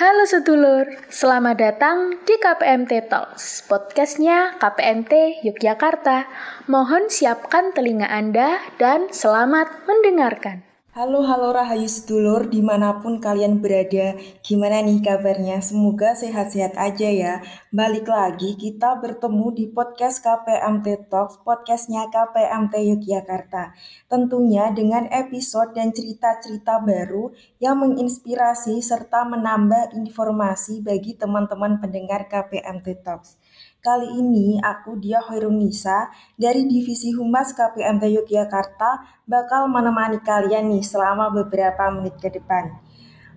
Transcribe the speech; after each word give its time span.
Halo 0.00 0.24
sedulur, 0.24 0.88
selamat 1.12 1.60
datang 1.60 2.16
di 2.24 2.32
KPMT 2.40 3.12
Talks, 3.12 3.68
podcastnya 3.68 4.56
KPMT 4.56 5.44
Yogyakarta. 5.44 6.24
Mohon 6.72 7.12
siapkan 7.12 7.76
telinga 7.76 8.08
Anda 8.08 8.64
dan 8.80 9.12
selamat 9.12 9.84
mendengarkan. 9.84 10.69
Halo 10.90 11.22
halo 11.22 11.54
Rahayu 11.54 11.86
sedulur 11.86 12.50
di 12.50 12.66
mana 12.66 12.98
pun 12.98 13.22
kalian 13.22 13.62
berada 13.62 14.18
Gimana 14.42 14.82
nih 14.82 14.98
kabarnya? 14.98 15.62
Semoga 15.62 16.18
sehat-sehat 16.18 16.74
aja 16.74 17.06
ya. 17.06 17.34
Balik 17.70 18.10
lagi 18.10 18.58
kita 18.58 18.98
bertemu 18.98 19.54
di 19.54 19.64
podcast 19.70 20.18
KPMT 20.18 21.06
Talks 21.06 21.38
Podcastnya 21.46 22.10
KPMT 22.10 22.90
Yogyakarta. 22.90 23.70
Tentunya 24.10 24.74
dengan 24.74 25.06
episode 25.14 25.78
dan 25.78 25.94
cerita-cerita 25.94 26.82
baru 26.82 27.30
Yang 27.62 27.76
menginspirasi 27.86 28.82
serta 28.82 29.22
menambah 29.30 29.94
informasi 29.94 30.82
bagi 30.82 31.14
teman-teman 31.14 31.78
pendengar 31.78 32.26
KPMT 32.26 32.98
Talks 33.06 33.38
Kali 33.80 34.12
ini 34.12 34.60
aku 34.60 35.00
Dia 35.00 35.24
Hoirunisa 35.24 36.12
dari 36.36 36.68
Divisi 36.68 37.16
Humas 37.16 37.56
KPMT 37.56 38.12
Yogyakarta 38.12 39.24
bakal 39.24 39.72
menemani 39.72 40.20
kalian 40.20 40.68
nih 40.68 40.84
selama 40.84 41.32
beberapa 41.32 41.88
menit 41.88 42.20
ke 42.20 42.28
depan. 42.28 42.76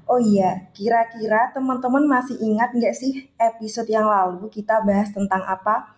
Oh 0.03 0.19
iya, 0.19 0.67
kira-kira 0.75 1.47
teman-teman 1.55 2.03
masih 2.03 2.35
ingat 2.43 2.75
nggak 2.75 2.91
sih 2.91 3.31
episode 3.39 3.87
yang 3.87 4.03
lalu 4.03 4.51
kita 4.51 4.83
bahas 4.83 5.15
tentang 5.15 5.47
apa? 5.47 5.95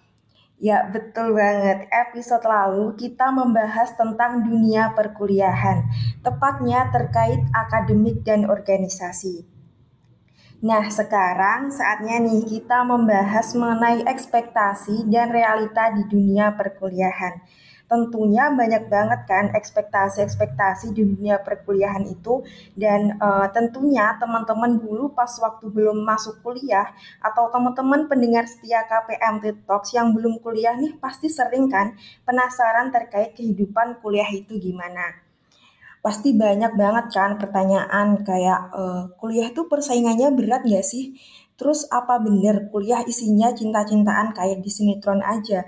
Ya, 0.62 0.94
betul 0.94 1.34
banget. 1.34 1.90
Episode 1.90 2.46
lalu 2.46 2.94
kita 3.02 3.34
membahas 3.34 3.98
tentang 3.98 4.46
dunia 4.46 4.94
perkuliahan, 4.94 5.90
tepatnya 6.22 6.94
terkait 6.94 7.42
akademik 7.50 8.22
dan 8.22 8.46
organisasi. 8.46 9.55
Nah, 10.66 10.90
sekarang 10.90 11.70
saatnya 11.70 12.18
nih 12.26 12.42
kita 12.42 12.82
membahas 12.82 13.54
mengenai 13.54 14.02
ekspektasi 14.10 15.06
dan 15.14 15.30
realita 15.30 15.94
di 15.94 16.10
dunia 16.10 16.58
perkuliahan. 16.58 17.38
Tentunya 17.86 18.50
banyak 18.50 18.90
banget 18.90 19.30
kan 19.30 19.46
ekspektasi-ekspektasi 19.54 20.90
di 20.90 21.06
dunia 21.06 21.38
perkuliahan 21.38 22.10
itu 22.10 22.42
dan 22.74 23.14
uh, 23.22 23.46
tentunya 23.54 24.18
teman-teman 24.18 24.82
dulu 24.82 25.14
pas 25.14 25.30
waktu 25.38 25.70
belum 25.70 26.02
masuk 26.02 26.42
kuliah 26.42 26.90
atau 27.22 27.46
teman-teman 27.54 28.10
pendengar 28.10 28.50
setia 28.50 28.90
KPMT 28.90 29.70
Talks 29.70 29.94
yang 29.94 30.18
belum 30.18 30.42
kuliah 30.42 30.74
nih 30.74 30.98
pasti 30.98 31.30
sering 31.30 31.70
kan 31.70 31.94
penasaran 32.26 32.90
terkait 32.90 33.38
kehidupan 33.38 34.02
kuliah 34.02 34.34
itu 34.34 34.58
gimana 34.58 35.25
pasti 36.06 36.38
banyak 36.38 36.78
banget 36.78 37.06
kan 37.16 37.32
pertanyaan 37.42 38.22
kayak 38.22 38.60
e, 38.78 38.84
kuliah 39.18 39.50
tuh 39.58 39.66
persaingannya 39.66 40.30
berat 40.38 40.62
gak 40.70 40.86
sih? 40.86 41.18
Terus 41.58 41.90
apa 41.90 42.22
bener 42.22 42.70
kuliah 42.70 43.02
isinya 43.12 43.50
cinta-cintaan 43.50 44.38
kayak 44.38 44.62
di 44.62 44.70
sinetron 44.70 45.26
aja? 45.26 45.66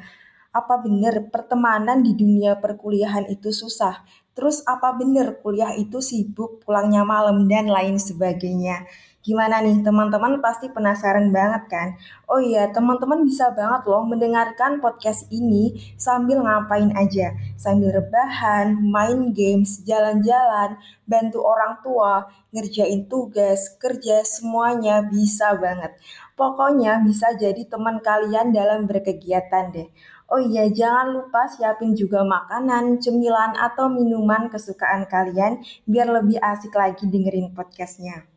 Apa 0.54 0.78
bener 0.86 1.34
pertemanan 1.34 2.06
di 2.06 2.14
dunia 2.14 2.62
perkuliahan 2.62 3.26
itu 3.34 3.50
susah? 3.50 4.06
Terus 4.38 4.62
apa 4.70 4.94
bener 4.94 5.42
kuliah 5.42 5.74
itu 5.74 5.98
sibuk 6.06 6.62
pulangnya 6.62 7.02
malam 7.02 7.50
dan 7.50 7.66
lain 7.74 7.98
sebagainya? 7.98 8.86
Gimana 9.28 9.60
nih 9.60 9.84
teman-teman 9.84 10.40
pasti 10.40 10.72
penasaran 10.72 11.36
banget 11.36 11.68
kan? 11.68 11.88
Oh 12.32 12.40
iya 12.40 12.72
teman-teman 12.72 13.28
bisa 13.28 13.52
banget 13.52 13.84
loh 13.84 14.08
mendengarkan 14.08 14.80
podcast 14.80 15.28
ini 15.36 15.76
sambil 16.00 16.40
ngapain 16.48 16.96
aja. 16.96 17.36
Sambil 17.60 17.92
rebahan, 17.92 18.80
main 18.80 19.36
games, 19.36 19.84
jalan-jalan, 19.84 20.80
bantu 21.04 21.44
orang 21.44 21.76
tua, 21.84 22.32
ngerjain 22.56 23.12
tugas, 23.12 23.76
kerja 23.76 24.24
semuanya 24.24 25.04
bisa 25.04 25.60
banget. 25.60 26.00
Pokoknya 26.40 27.04
bisa 27.04 27.36
jadi 27.36 27.68
teman 27.68 28.00
kalian 28.00 28.56
dalam 28.56 28.88
berkegiatan 28.88 29.76
deh. 29.76 29.92
Oh 30.32 30.40
iya, 30.40 30.72
jangan 30.72 31.12
lupa 31.12 31.52
siapin 31.52 31.92
juga 32.00 32.24
makanan, 32.24 33.04
cemilan, 33.04 33.60
atau 33.60 33.92
minuman 33.92 34.48
kesukaan 34.48 35.04
kalian 35.12 35.60
biar 35.84 36.08
lebih 36.08 36.40
asik 36.40 36.72
lagi 36.72 37.04
dengerin 37.12 37.52
podcastnya. 37.52 38.37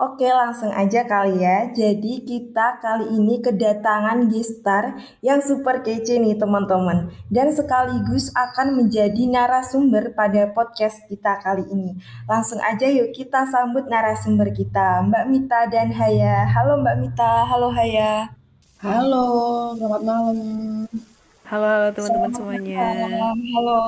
Oke 0.00 0.24
langsung 0.32 0.72
aja 0.72 1.04
kali 1.04 1.44
ya. 1.44 1.68
Jadi 1.76 2.24
kita 2.24 2.80
kali 2.80 3.20
ini 3.20 3.36
kedatangan 3.44 4.32
gestar 4.32 4.96
yang 5.20 5.44
super 5.44 5.84
kece 5.84 6.16
nih 6.16 6.40
teman-teman. 6.40 7.12
Dan 7.28 7.52
sekaligus 7.52 8.32
akan 8.32 8.80
menjadi 8.80 9.28
narasumber 9.28 10.16
pada 10.16 10.48
podcast 10.56 11.04
kita 11.04 11.44
kali 11.44 11.68
ini. 11.68 12.00
Langsung 12.24 12.64
aja 12.64 12.88
yuk 12.88 13.12
kita 13.12 13.44
sambut 13.52 13.92
narasumber 13.92 14.48
kita 14.56 15.04
Mbak 15.04 15.24
Mita 15.28 15.68
dan 15.68 15.92
Haya. 15.92 16.48
Halo 16.48 16.80
Mbak 16.80 16.96
Mita, 16.96 17.44
halo 17.44 17.68
Haya. 17.68 18.32
Halo, 18.80 19.24
selamat 19.76 20.00
malam. 20.00 20.36
Halo, 21.44 21.66
halo 21.68 21.88
teman-teman 21.92 22.30
semuanya. 22.32 22.88
malam. 23.04 23.36
Halo, 23.52 23.80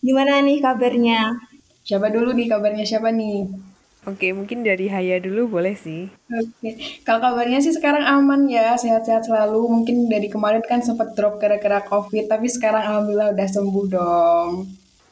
gimana 0.00 0.40
nih 0.40 0.56
kabarnya? 0.64 1.36
Siapa 1.84 2.08
dulu 2.08 2.32
nih 2.32 2.48
kabarnya? 2.48 2.88
Siapa 2.88 3.12
nih? 3.12 3.67
Oke, 4.08 4.32
mungkin 4.32 4.64
dari 4.64 4.88
Haya 4.88 5.20
dulu 5.20 5.60
boleh 5.60 5.76
sih. 5.76 6.08
Oke, 6.32 6.80
kalau 7.04 7.20
kabarnya 7.20 7.60
sih 7.60 7.76
sekarang 7.76 8.08
aman 8.08 8.48
ya, 8.48 8.72
sehat-sehat 8.72 9.28
selalu. 9.28 9.68
Mungkin 9.68 10.08
dari 10.08 10.32
kemarin 10.32 10.64
kan 10.64 10.80
sempat 10.80 11.12
drop 11.12 11.36
gara-gara 11.36 11.84
COVID, 11.84 12.24
tapi 12.24 12.48
sekarang 12.48 12.88
alhamdulillah 12.88 13.36
udah 13.36 13.48
sembuh 13.52 13.86
dong. 13.92 14.50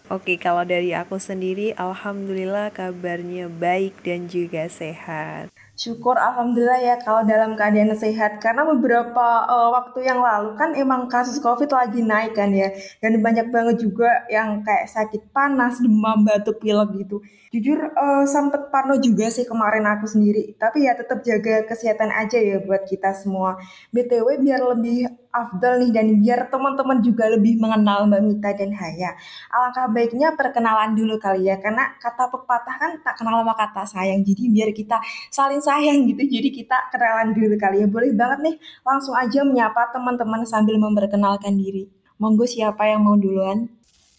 Oke, 0.09 0.41
kalau 0.41 0.65
dari 0.65 0.97
aku 0.97 1.21
sendiri, 1.21 1.77
alhamdulillah 1.77 2.73
kabarnya 2.73 3.53
baik 3.53 4.01
dan 4.01 4.33
juga 4.33 4.65
sehat. 4.73 5.53
Syukur 5.77 6.17
alhamdulillah 6.17 6.81
ya 6.81 6.97
kalau 6.97 7.21
dalam 7.29 7.53
keadaan 7.53 7.93
sehat 7.93 8.41
karena 8.41 8.65
beberapa 8.65 9.45
uh, 9.45 9.69
waktu 9.77 10.09
yang 10.09 10.25
lalu 10.25 10.57
kan 10.57 10.73
emang 10.73 11.05
kasus 11.05 11.37
Covid 11.37 11.69
lagi 11.69 12.01
naik 12.01 12.33
kan 12.33 12.49
ya 12.49 12.73
dan 13.05 13.21
banyak 13.21 13.53
banget 13.53 13.85
juga 13.85 14.25
yang 14.33 14.65
kayak 14.65 14.89
sakit 14.89 15.29
panas, 15.37 15.77
demam, 15.85 16.25
batuk, 16.25 16.65
pilek 16.65 16.97
gitu. 17.05 17.21
Jujur 17.53 17.93
uh, 17.93 18.25
sempet 18.25 18.73
parno 18.73 18.97
juga 18.97 19.29
sih 19.29 19.45
kemarin 19.45 19.85
aku 19.85 20.09
sendiri, 20.09 20.57
tapi 20.57 20.89
ya 20.89 20.97
tetap 20.97 21.21
jaga 21.21 21.69
kesehatan 21.69 22.09
aja 22.09 22.41
ya 22.41 22.57
buat 22.65 22.89
kita 22.89 23.13
semua. 23.13 23.61
BTW 23.93 24.41
biar 24.41 24.65
lebih 24.73 25.13
afdal 25.37 25.85
nih 25.85 25.91
dan 25.93 26.07
biar 26.17 26.49
teman-teman 26.49 26.99
juga 27.05 27.29
lebih 27.29 27.61
mengenal 27.61 28.09
Mbak 28.09 28.23
Mita 28.25 28.51
dan 28.57 28.73
Haya. 28.73 29.13
Alangkah 29.53 29.93
baiknya 29.93 30.33
perkenalan 30.33 30.97
dulu 30.97 31.21
kali 31.21 31.53
ya 31.53 31.61
karena 31.61 31.93
kata 32.01 32.33
pepatah 32.33 32.77
kan 32.81 32.91
tak 33.05 33.15
kenal 33.21 33.45
sama 33.45 33.53
kata 33.53 33.83
sayang. 33.85 34.25
Jadi 34.25 34.49
biar 34.49 34.71
kita 34.73 34.97
saling 35.29 35.61
sayang 35.67 36.07
gitu. 36.07 36.23
Jadi 36.23 36.49
kita 36.55 36.79
kenalan 36.95 37.35
dulu 37.35 37.59
kali 37.59 37.83
ya. 37.83 37.87
Boleh 37.91 38.15
banget 38.15 38.39
nih 38.47 38.57
langsung 38.87 39.19
aja 39.19 39.43
menyapa 39.43 39.91
teman-teman 39.91 40.47
sambil 40.47 40.79
memperkenalkan 40.79 41.59
diri. 41.59 41.91
Monggo 42.23 42.47
siapa 42.47 42.87
yang 42.87 43.03
mau 43.03 43.19
duluan? 43.19 43.67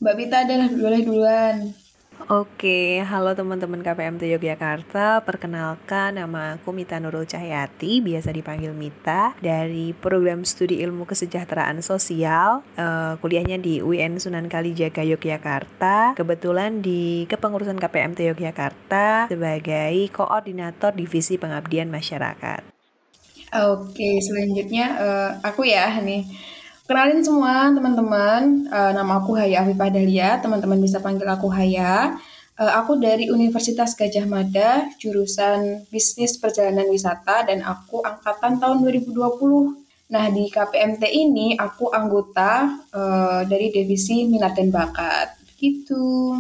Mbak 0.04 0.14
Mita 0.20 0.40
dan 0.46 0.70
boleh 0.76 1.02
duluan. 1.02 1.56
Oke, 2.26 3.06
halo 3.06 3.38
teman-teman 3.38 3.86
KPMT 3.86 4.34
Yogyakarta. 4.34 5.22
Perkenalkan 5.22 6.18
nama 6.18 6.58
aku 6.58 6.74
Mita 6.74 6.98
Nurul 6.98 7.30
Cahyati, 7.30 8.02
biasa 8.02 8.34
dipanggil 8.34 8.74
Mita, 8.74 9.38
dari 9.38 9.94
program 9.94 10.42
studi 10.42 10.82
ilmu 10.82 11.06
kesejahteraan 11.06 11.78
sosial. 11.86 12.66
Uh, 12.74 13.22
kuliahnya 13.22 13.62
di 13.62 13.86
UIN 13.86 14.18
Sunan 14.18 14.50
Kalijaga 14.50 15.06
Yogyakarta. 15.06 16.18
Kebetulan 16.18 16.82
di 16.82 17.30
kepengurusan 17.30 17.78
KPMT 17.78 18.34
Yogyakarta 18.34 19.30
sebagai 19.30 19.94
koordinator 20.10 20.98
divisi 20.98 21.38
pengabdian 21.38 21.94
masyarakat. 21.94 22.66
Oke, 23.54 24.10
selanjutnya 24.26 24.86
uh, 24.98 25.32
aku 25.46 25.70
ya 25.70 26.02
nih. 26.02 26.26
Kenalin 26.88 27.20
semua 27.20 27.68
teman-teman, 27.76 28.64
uh, 28.72 28.92
nama 28.96 29.20
aku 29.20 29.36
Haya 29.36 29.60
Afifah 29.60 29.92
Dahlia, 29.92 30.40
teman-teman 30.40 30.80
bisa 30.80 31.04
panggil 31.04 31.28
aku 31.28 31.52
Haya. 31.52 32.16
Uh, 32.56 32.80
aku 32.80 32.96
dari 32.96 33.28
Universitas 33.28 33.92
Gajah 33.92 34.24
Mada, 34.24 34.88
jurusan 34.96 35.84
Bisnis 35.92 36.40
Perjalanan 36.40 36.88
Wisata, 36.88 37.44
dan 37.44 37.60
aku 37.60 38.00
angkatan 38.08 38.64
tahun 38.64 38.88
2020. 38.88 39.20
Nah, 40.16 40.32
di 40.32 40.48
KPMT 40.48 41.04
ini 41.12 41.60
aku 41.60 41.92
anggota 41.92 42.80
uh, 42.96 43.44
dari 43.44 43.68
divisi 43.68 44.24
Minat 44.24 44.56
dan 44.56 44.72
Bakat. 44.72 45.36
Gitu. 45.60 46.40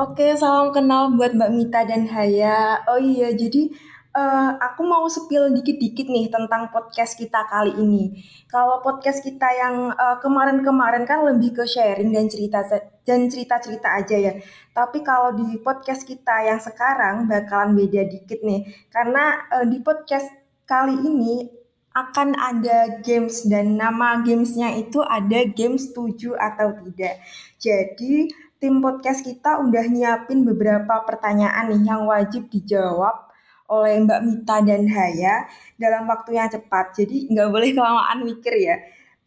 Oke, 0.00 0.32
salam 0.40 0.72
kenal 0.72 1.12
buat 1.12 1.36
Mbak 1.36 1.50
Mita 1.52 1.84
dan 1.84 2.08
Haya. 2.08 2.80
Oh 2.88 2.96
iya, 2.96 3.36
jadi 3.36 3.68
uh, 4.18 4.50
aku 4.58 4.82
mau 4.82 5.06
spill 5.06 5.54
dikit-dikit 5.54 6.10
nih 6.10 6.26
tentang 6.26 6.74
podcast 6.74 7.14
kita 7.14 7.46
kali 7.46 7.78
ini. 7.78 8.18
Kalau 8.50 8.82
podcast 8.82 9.22
kita 9.22 9.44
yang 9.52 9.92
eh, 9.92 10.16
kemarin-kemarin 10.24 11.04
kan 11.04 11.20
lebih 11.20 11.52
ke 11.52 11.64
sharing 11.68 12.10
dan 12.10 12.26
cerita 12.26 12.64
dan 13.04 13.28
cerita-cerita 13.30 13.88
aja 13.94 14.16
ya. 14.18 14.32
Tapi 14.74 15.04
kalau 15.06 15.36
di 15.36 15.60
podcast 15.62 16.02
kita 16.02 16.48
yang 16.48 16.58
sekarang 16.58 17.28
bakalan 17.30 17.76
beda 17.76 18.08
dikit 18.08 18.40
nih. 18.42 18.64
Karena 18.88 19.46
uh, 19.52 19.66
di 19.68 19.78
podcast 19.84 20.28
kali 20.64 20.96
ini 20.96 21.48
akan 21.92 22.38
ada 22.38 23.02
games 23.02 23.42
dan 23.48 23.74
nama 23.74 24.22
gamesnya 24.22 24.76
itu 24.78 25.02
ada 25.02 25.44
games 25.50 25.90
setuju 25.90 26.36
atau 26.38 26.72
tidak. 26.84 27.20
Jadi 27.58 28.30
tim 28.58 28.80
podcast 28.80 29.22
kita 29.26 29.60
udah 29.60 29.84
nyiapin 29.86 30.46
beberapa 30.46 31.04
pertanyaan 31.04 31.74
nih 31.74 31.82
yang 31.84 32.06
wajib 32.06 32.46
dijawab 32.48 33.27
oleh 33.68 34.00
Mbak 34.04 34.20
Mita 34.24 34.56
dan 34.64 34.82
Haya 34.88 35.44
dalam 35.76 36.08
waktu 36.08 36.36
yang 36.36 36.48
cepat. 36.48 36.96
Jadi 36.96 37.28
nggak 37.28 37.48
boleh 37.52 37.70
kelamaan 37.76 38.18
mikir 38.24 38.54
ya. 38.56 38.76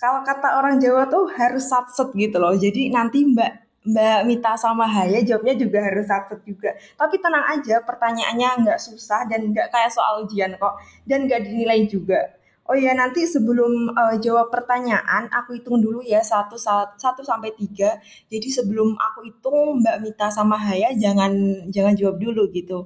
Kalau 0.02 0.26
kata 0.26 0.58
orang 0.58 0.82
Jawa 0.82 1.06
tuh 1.06 1.30
harus 1.38 1.70
satset 1.70 2.10
gitu 2.18 2.42
loh. 2.42 2.58
Jadi 2.58 2.90
nanti 2.90 3.22
Mbak 3.22 3.52
Mbak 3.82 4.20
Mita 4.30 4.54
sama 4.58 4.86
Haya 4.86 5.22
jawabnya 5.26 5.58
juga 5.58 5.82
harus 5.82 6.06
satset 6.10 6.42
juga. 6.46 6.74
Tapi 6.98 7.18
tenang 7.22 7.46
aja, 7.54 7.82
pertanyaannya 7.82 8.50
nggak 8.66 8.80
susah 8.82 9.26
dan 9.30 9.50
nggak 9.54 9.70
kayak 9.70 9.94
soal 9.94 10.26
ujian 10.26 10.58
kok. 10.58 10.78
Dan 11.06 11.30
nggak 11.30 11.46
dinilai 11.46 11.86
juga. 11.86 12.42
Oh 12.70 12.78
ya 12.78 12.94
nanti 12.94 13.26
sebelum 13.26 13.92
uh, 13.92 14.16
jawab 14.22 14.54
pertanyaan 14.54 15.28
aku 15.34 15.58
hitung 15.58 15.82
dulu 15.82 16.00
ya 16.06 16.22
satu 16.22 16.56
satu 16.98 17.22
sampai 17.26 17.52
tiga. 17.58 17.98
Jadi 18.30 18.48
sebelum 18.54 18.94
aku 18.96 19.28
hitung 19.28 19.82
Mbak 19.82 19.98
Mita 20.06 20.28
sama 20.30 20.56
Haya 20.62 20.94
jangan 20.94 21.34
jangan 21.74 21.94
jawab 21.98 22.22
dulu 22.22 22.48
gitu. 22.54 22.86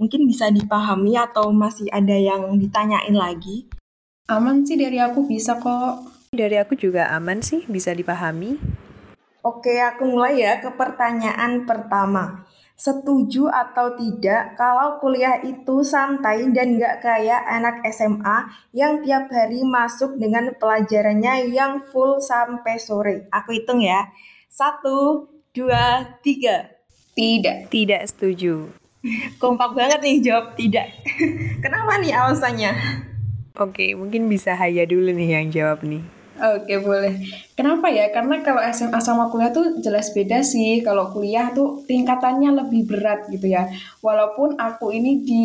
Mungkin 0.00 0.24
bisa 0.24 0.48
dipahami 0.48 1.20
atau 1.20 1.52
masih 1.52 1.92
ada 1.92 2.16
yang 2.16 2.56
ditanyain 2.56 3.12
lagi? 3.12 3.68
Aman 4.32 4.64
sih 4.64 4.80
dari 4.80 4.96
aku 4.96 5.28
bisa 5.28 5.60
kok. 5.60 6.08
Dari 6.32 6.56
aku 6.56 6.72
juga 6.72 7.12
aman 7.12 7.44
sih 7.44 7.68
bisa 7.68 7.92
dipahami. 7.92 8.56
Oke 9.44 9.76
aku 9.76 10.08
mulai 10.08 10.40
ya 10.40 10.56
ke 10.64 10.72
pertanyaan 10.72 11.68
pertama 11.68 12.48
setuju 12.80 13.52
atau 13.52 13.92
tidak 13.92 14.56
kalau 14.56 14.96
kuliah 15.04 15.36
itu 15.44 15.84
santai 15.84 16.48
dan 16.48 16.80
nggak 16.80 17.04
kayak 17.04 17.44
anak 17.44 17.84
SMA 17.92 18.48
yang 18.72 19.04
tiap 19.04 19.28
hari 19.28 19.60
masuk 19.60 20.16
dengan 20.16 20.56
pelajarannya 20.56 21.52
yang 21.52 21.84
full 21.92 22.24
sampai 22.24 22.80
sore. 22.80 23.28
Aku 23.28 23.52
hitung 23.52 23.84
ya. 23.84 24.08
Satu, 24.48 25.28
dua, 25.52 26.16
tiga. 26.24 26.72
Tidak. 27.12 27.68
Tidak 27.68 28.00
setuju. 28.08 28.79
Kompak 29.40 29.72
banget 29.72 30.00
nih 30.04 30.20
jawab 30.20 30.52
tidak. 30.56 30.92
Kenapa 31.64 31.96
nih 32.00 32.12
alasannya? 32.12 32.72
Oke, 33.56 33.96
mungkin 33.96 34.28
bisa 34.28 34.52
Haya 34.56 34.84
dulu 34.84 35.12
nih 35.12 35.40
yang 35.40 35.48
jawab 35.48 35.80
nih. 35.84 36.04
Oke 36.40 36.80
boleh. 36.80 37.20
Kenapa 37.52 37.92
ya? 37.92 38.08
Karena 38.08 38.40
kalau 38.40 38.64
SMA 38.72 38.96
sama 39.04 39.28
kuliah 39.28 39.52
tuh 39.52 39.76
jelas 39.84 40.08
beda 40.16 40.40
sih. 40.40 40.80
Kalau 40.80 41.12
kuliah 41.12 41.52
tuh 41.52 41.84
tingkatannya 41.84 42.64
lebih 42.64 42.88
berat 42.88 43.28
gitu 43.28 43.52
ya. 43.52 43.68
Walaupun 44.00 44.56
aku 44.56 44.88
ini 44.96 45.20
di 45.20 45.44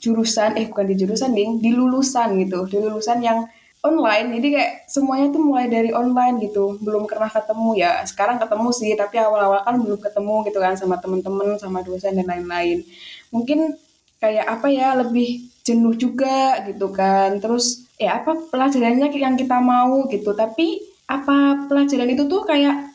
jurusan, 0.00 0.60
eh 0.60 0.68
bukan 0.68 0.92
di 0.92 0.96
jurusan 1.00 1.32
ding, 1.32 1.64
di 1.64 1.72
lulusan 1.72 2.36
gitu. 2.36 2.68
Di 2.68 2.76
lulusan 2.76 3.24
yang 3.24 3.48
online. 3.80 4.36
Jadi 4.36 4.48
kayak 4.56 4.72
semuanya 4.88 5.26
tuh 5.32 5.42
mulai 5.44 5.66
dari 5.68 5.90
online 5.92 6.36
gitu. 6.44 6.76
Belum 6.80 7.08
pernah 7.08 7.28
ketemu 7.32 7.70
ya. 7.76 8.04
Sekarang 8.04 8.36
ketemu 8.36 8.68
sih, 8.76 8.92
tapi 8.96 9.16
awal-awal 9.16 9.64
kan 9.64 9.76
belum 9.80 10.00
ketemu 10.00 10.34
gitu 10.48 10.58
kan 10.60 10.74
sama 10.76 10.96
temen-temen, 11.00 11.56
sama 11.56 11.80
dosen 11.80 12.16
dan 12.16 12.26
lain-lain. 12.28 12.84
Mungkin 13.32 13.76
kayak 14.20 14.46
apa 14.60 14.68
ya 14.68 14.92
lebih 14.96 15.48
jenuh 15.64 15.96
juga 15.96 16.60
gitu 16.68 16.92
kan. 16.92 17.40
Terus 17.40 17.90
ya 18.00 18.16
apa 18.24 18.32
pelajarannya 18.48 19.12
yang 19.12 19.36
kita 19.36 19.60
mau 19.60 20.08
gitu 20.08 20.32
tapi 20.32 20.80
apa 21.04 21.68
pelajaran 21.68 22.08
itu 22.08 22.24
tuh 22.24 22.48
kayak 22.48 22.88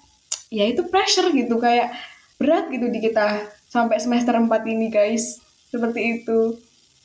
ya 0.50 0.66
itu 0.66 0.82
pressure 0.90 1.30
gitu 1.30 1.62
kayak 1.62 1.94
berat 2.42 2.74
gitu 2.74 2.90
di 2.90 2.98
kita 2.98 3.46
sampai 3.70 4.02
semester 4.02 4.34
4 4.34 4.50
ini 4.66 4.90
guys 4.90 5.38
seperti 5.70 6.20
itu 6.20 6.58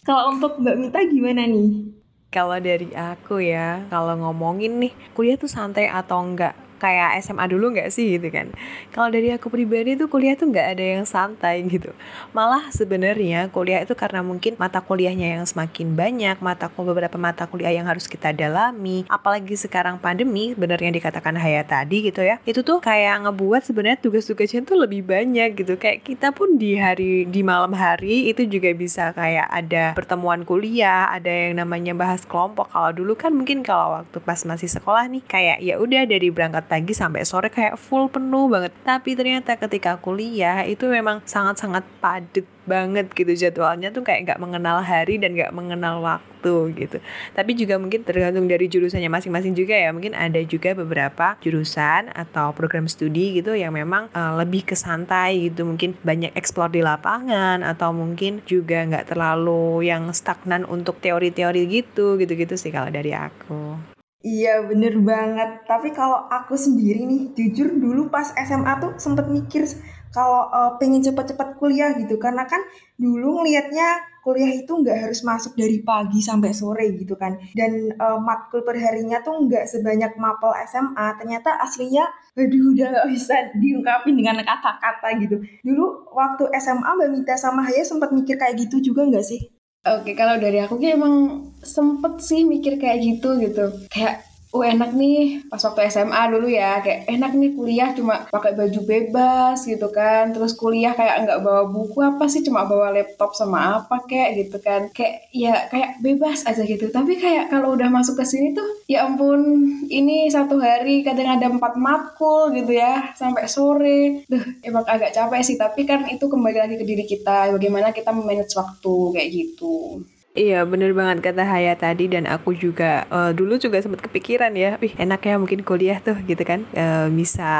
kalau 0.09 0.33
untuk 0.33 0.57
Mbak 0.57 0.77
Mita 0.81 1.01
gimana 1.13 1.45
nih 1.45 1.93
kalau 2.31 2.63
dari 2.63 2.95
aku 2.95 3.43
ya 3.43 3.83
kalau 3.91 4.15
ngomongin 4.15 4.79
nih 4.79 4.95
kuliah 5.19 5.35
tuh 5.35 5.51
santai 5.51 5.91
atau 5.91 6.23
enggak 6.23 6.55
kayak 6.81 7.21
SMA 7.21 7.45
dulu 7.53 7.77
nggak 7.77 7.93
sih 7.93 8.17
gitu 8.17 8.33
kan? 8.33 8.49
Kalau 8.91 9.13
dari 9.13 9.29
aku 9.31 9.53
pribadi 9.53 10.01
tuh 10.01 10.09
kuliah 10.09 10.33
tuh 10.35 10.49
nggak 10.49 10.67
ada 10.75 10.85
yang 10.97 11.05
santai 11.05 11.61
gitu. 11.75 11.93
Malah 12.33 12.73
sebenarnya 12.73 13.53
kuliah 13.53 13.85
itu 13.85 13.93
karena 13.93 14.25
mungkin 14.25 14.57
mata 14.57 14.81
kuliahnya 14.81 15.37
yang 15.37 15.45
semakin 15.45 15.93
banyak 15.93 16.41
mata 16.41 16.73
beberapa 16.73 17.21
mata 17.21 17.45
kuliah 17.45 17.77
yang 17.77 17.85
harus 17.85 18.09
kita 18.09 18.33
dalami. 18.33 19.05
Apalagi 19.13 19.53
sekarang 19.61 20.01
pandemi 20.01 20.57
yang 20.57 20.97
dikatakan 20.97 21.37
Haya 21.37 21.61
tadi 21.67 22.09
gitu 22.09 22.25
ya. 22.25 22.41
Itu 22.49 22.65
tuh 22.65 22.81
kayak 22.81 23.29
ngebuat 23.29 23.61
sebenarnya 23.61 24.01
tugas-tugasnya 24.01 24.65
tuh 24.65 24.81
lebih 24.81 25.05
banyak 25.05 25.53
gitu. 25.61 25.77
Kayak 25.77 26.09
kita 26.09 26.33
pun 26.33 26.57
di 26.57 26.81
hari 26.81 27.29
di 27.29 27.45
malam 27.45 27.77
hari 27.77 28.33
itu 28.33 28.49
juga 28.49 28.73
bisa 28.73 29.13
kayak 29.13 29.51
ada 29.51 29.93
pertemuan 29.93 30.49
kuliah 30.49 31.11
ada 31.11 31.29
yang 31.29 31.61
namanya 31.61 31.93
bahas 31.93 32.25
kelompok. 32.25 32.73
Kalau 32.73 32.91
dulu 32.95 33.13
kan 33.19 33.35
mungkin 33.35 33.61
kalau 33.61 34.01
waktu 34.01 34.19
pas 34.23 34.41
masih 34.47 34.71
sekolah 34.71 35.11
nih 35.11 35.23
kayak 35.27 35.59
ya 35.61 35.75
udah 35.77 36.07
dari 36.07 36.31
berangkat 36.31 36.70
pagi 36.71 36.95
sampai 36.95 37.27
sore 37.27 37.51
kayak 37.51 37.75
full 37.75 38.07
penuh 38.07 38.47
banget. 38.47 38.71
Tapi 38.87 39.19
ternyata 39.19 39.59
ketika 39.59 39.99
kuliah 39.99 40.63
itu 40.63 40.87
memang 40.87 41.19
sangat-sangat 41.27 41.83
padat 41.99 42.47
banget 42.71 43.11
gitu 43.11 43.35
jadwalnya 43.35 43.91
tuh 43.91 44.07
kayak 44.07 44.31
nggak 44.31 44.39
mengenal 44.39 44.79
hari 44.79 45.19
dan 45.19 45.35
nggak 45.35 45.51
mengenal 45.51 45.99
waktu 45.99 46.71
gitu. 46.79 47.03
Tapi 47.35 47.59
juga 47.59 47.83
mungkin 47.83 48.07
tergantung 48.07 48.47
dari 48.47 48.71
jurusannya 48.71 49.11
masing-masing 49.11 49.59
juga 49.59 49.75
ya. 49.75 49.91
Mungkin 49.91 50.15
ada 50.15 50.39
juga 50.47 50.79
beberapa 50.79 51.35
jurusan 51.43 52.15
atau 52.15 52.55
program 52.55 52.87
studi 52.87 53.43
gitu 53.43 53.59
yang 53.59 53.75
memang 53.75 54.07
uh, 54.15 54.39
lebih 54.39 54.71
ke 54.71 54.79
santai 54.79 55.51
gitu. 55.51 55.67
Mungkin 55.67 55.99
banyak 56.07 56.31
eksplor 56.39 56.71
di 56.71 56.87
lapangan 56.87 57.67
atau 57.67 57.91
mungkin 57.91 58.47
juga 58.47 58.87
nggak 58.87 59.11
terlalu 59.11 59.91
yang 59.91 60.07
stagnan 60.15 60.63
untuk 60.63 61.03
teori-teori 61.03 61.67
gitu 61.67 62.15
gitu-gitu 62.23 62.55
sih 62.55 62.71
kalau 62.71 62.95
dari 62.95 63.11
aku. 63.11 63.90
Iya 64.21 64.69
bener 64.69 65.01
banget. 65.01 65.65
Tapi 65.65 65.97
kalau 65.97 66.29
aku 66.29 66.53
sendiri 66.53 67.09
nih, 67.09 67.33
jujur 67.33 67.73
dulu 67.73 68.13
pas 68.13 68.29
SMA 68.37 68.73
tuh 68.77 68.93
sempet 69.01 69.25
mikir 69.33 69.65
kalau 70.13 70.51
uh, 70.53 70.77
pengen 70.77 71.01
cepet-cepet 71.01 71.57
kuliah 71.57 71.97
gitu. 71.97 72.21
Karena 72.21 72.45
kan 72.45 72.61
dulu 73.01 73.41
ngelihatnya 73.41 74.13
kuliah 74.21 74.53
itu 74.53 74.69
nggak 74.69 75.09
harus 75.09 75.25
masuk 75.25 75.57
dari 75.57 75.81
pagi 75.81 76.21
sampai 76.21 76.53
sore 76.53 76.93
gitu 77.01 77.17
kan. 77.17 77.41
Dan 77.57 77.97
uh, 77.97 78.21
matkul 78.21 78.61
perharinya 78.61 79.25
tuh 79.25 79.41
nggak 79.41 79.65
sebanyak 79.65 80.13
mapel 80.21 80.53
SMA. 80.69 81.07
Ternyata 81.17 81.57
aslinya, 81.57 82.05
aduh 82.37 82.77
udah 82.77 82.87
nggak 82.93 83.09
bisa 83.09 83.37
diungkapin 83.57 84.21
dengan 84.21 84.37
kata-kata 84.45 85.17
gitu. 85.17 85.41
Dulu 85.65 86.13
waktu 86.13 86.45
SMA 86.61 86.91
Mbak 86.93 87.09
Mita 87.09 87.35
sama 87.41 87.65
Haya 87.65 87.89
sempat 87.89 88.13
mikir 88.13 88.37
kayak 88.37 88.69
gitu 88.69 88.93
juga 88.93 89.09
nggak 89.09 89.25
sih? 89.25 89.60
Oke, 89.81 90.13
kalau 90.13 90.37
dari 90.37 90.61
aku 90.61 90.77
kayak 90.77 91.01
emang 91.01 91.17
sempet 91.65 92.21
sih 92.21 92.45
mikir 92.45 92.77
kayak 92.77 93.01
gitu 93.01 93.41
gitu. 93.41 93.65
Kayak 93.89 94.29
oh 94.51 94.63
enak 94.67 94.91
nih. 94.95 95.47
Pas 95.47 95.63
waktu 95.63 95.81
SMA 95.91 96.23
dulu 96.31 96.47
ya 96.51 96.83
kayak 96.83 97.07
enak 97.07 97.33
nih 97.39 97.51
kuliah 97.55 97.91
cuma 97.95 98.27
pakai 98.31 98.53
baju 98.59 98.81
bebas 98.83 99.63
gitu 99.67 99.89
kan. 99.95 100.35
Terus 100.35 100.53
kuliah 100.59 100.93
kayak 100.95 101.27
nggak 101.27 101.41
bawa 101.43 101.63
buku 101.71 101.99
apa 102.03 102.27
sih 102.27 102.43
cuma 102.43 102.67
bawa 102.67 102.91
laptop 102.91 103.35
sama 103.39 103.83
apa 103.83 104.03
kayak 104.07 104.31
gitu 104.47 104.59
kan. 104.59 104.91
Kayak 104.91 105.31
ya 105.31 105.55
kayak 105.71 106.03
bebas 106.03 106.45
aja 106.47 106.63
gitu. 106.67 106.91
Tapi 106.91 107.19
kayak 107.19 107.51
kalau 107.51 107.75
udah 107.79 107.89
masuk 107.89 108.19
ke 108.21 108.25
sini 108.27 108.53
tuh 108.53 108.67
ya 108.91 109.07
ampun 109.07 109.41
ini 109.87 110.27
satu 110.31 110.59
hari 110.59 111.07
kadang 111.07 111.39
ada 111.39 111.47
empat 111.51 111.79
matkul 111.79 112.51
gitu 112.55 112.75
ya 112.75 113.15
sampai 113.15 113.47
sore. 113.47 114.27
Duh 114.27 114.45
emang 114.67 114.85
agak 114.87 115.15
capek 115.15 115.43
sih. 115.47 115.57
Tapi 115.59 115.87
kan 115.87 116.07
itu 116.11 116.27
kembali 116.27 116.59
lagi 116.59 116.75
ke 116.81 116.85
diri 116.87 117.05
kita 117.07 117.55
bagaimana 117.55 117.95
kita 117.95 118.11
memanage 118.11 118.55
waktu 118.59 118.95
kayak 119.15 119.29
gitu 119.31 120.03
Iya 120.31 120.63
bener 120.63 120.95
banget 120.95 121.27
kata 121.27 121.43
Haya 121.43 121.75
tadi 121.75 122.07
dan 122.07 122.23
aku 122.23 122.55
juga 122.55 123.03
uh, 123.11 123.35
dulu 123.35 123.59
juga 123.59 123.83
sempat 123.83 123.99
kepikiran 124.07 124.55
ya, 124.55 124.79
wih 124.79 124.95
enak 124.95 125.27
ya 125.27 125.35
mungkin 125.43 125.67
kuliah 125.67 125.99
tuh 125.99 126.15
gitu 126.23 126.47
kan. 126.47 126.63
Uh, 126.71 127.11
bisa 127.11 127.51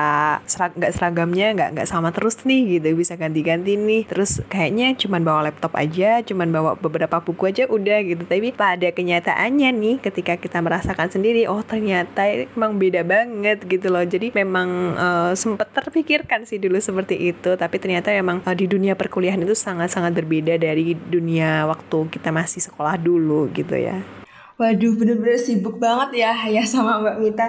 serag 0.47 0.79
nggak 0.79 0.95
seragamnya 0.95 1.51
nggak 1.51 1.71
nggak 1.75 1.89
sama 1.91 2.15
terus 2.15 2.39
nih 2.47 2.79
gitu 2.79 2.95
bisa 2.95 3.19
ganti-ganti 3.19 3.75
nih. 3.75 4.07
Terus 4.07 4.39
kayaknya 4.47 4.95
cuman 4.95 5.27
bawa 5.27 5.51
laptop 5.51 5.75
aja, 5.75 6.23
cuman 6.23 6.55
bawa 6.55 6.79
beberapa 6.79 7.19
buku 7.19 7.51
aja 7.51 7.67
udah 7.67 8.07
gitu. 8.07 8.23
Tapi 8.23 8.55
pada 8.55 8.95
kenyataannya 8.95 9.71
nih 9.75 9.97
ketika 9.99 10.39
kita 10.39 10.63
merasakan 10.63 11.11
sendiri 11.11 11.51
oh 11.51 11.67
ternyata 11.67 12.23
emang 12.55 12.79
beda 12.79 13.03
banget 13.03 13.67
gitu 13.67 13.91
loh. 13.91 14.07
Jadi 14.07 14.31
memang 14.31 14.95
uh, 14.95 15.33
sempet 15.35 15.75
terpikirkan 15.75 16.47
sih 16.47 16.63
dulu 16.63 16.79
seperti 16.79 17.35
itu 17.35 17.51
tapi 17.59 17.83
ternyata 17.83 18.15
emang 18.15 18.47
uh, 18.47 18.55
di 18.55 18.71
dunia 18.71 18.95
perkuliahan 18.95 19.43
itu 19.43 19.59
sangat-sangat 19.59 20.15
berbeda 20.15 20.55
dari 20.55 20.95
dunia 20.95 21.67
waktu 21.67 22.07
kita 22.15 22.31
masih 22.31 22.60
masih 22.61 22.69
sekolah 22.77 23.01
dulu 23.01 23.49
gitu 23.57 23.73
ya. 23.73 24.05
Waduh, 24.61 24.93
bener-bener 24.93 25.41
sibuk 25.41 25.81
banget 25.81 26.21
ya 26.29 26.37
ya 26.45 26.61
sama 26.69 27.01
Mbak 27.01 27.17
Mita. 27.25 27.47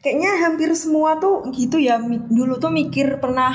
Kayaknya 0.00 0.30
hampir 0.40 0.72
semua 0.72 1.20
tuh 1.20 1.44
gitu 1.52 1.76
ya. 1.76 2.00
Dulu 2.08 2.56
tuh 2.56 2.72
mikir 2.72 3.20
pernah 3.20 3.52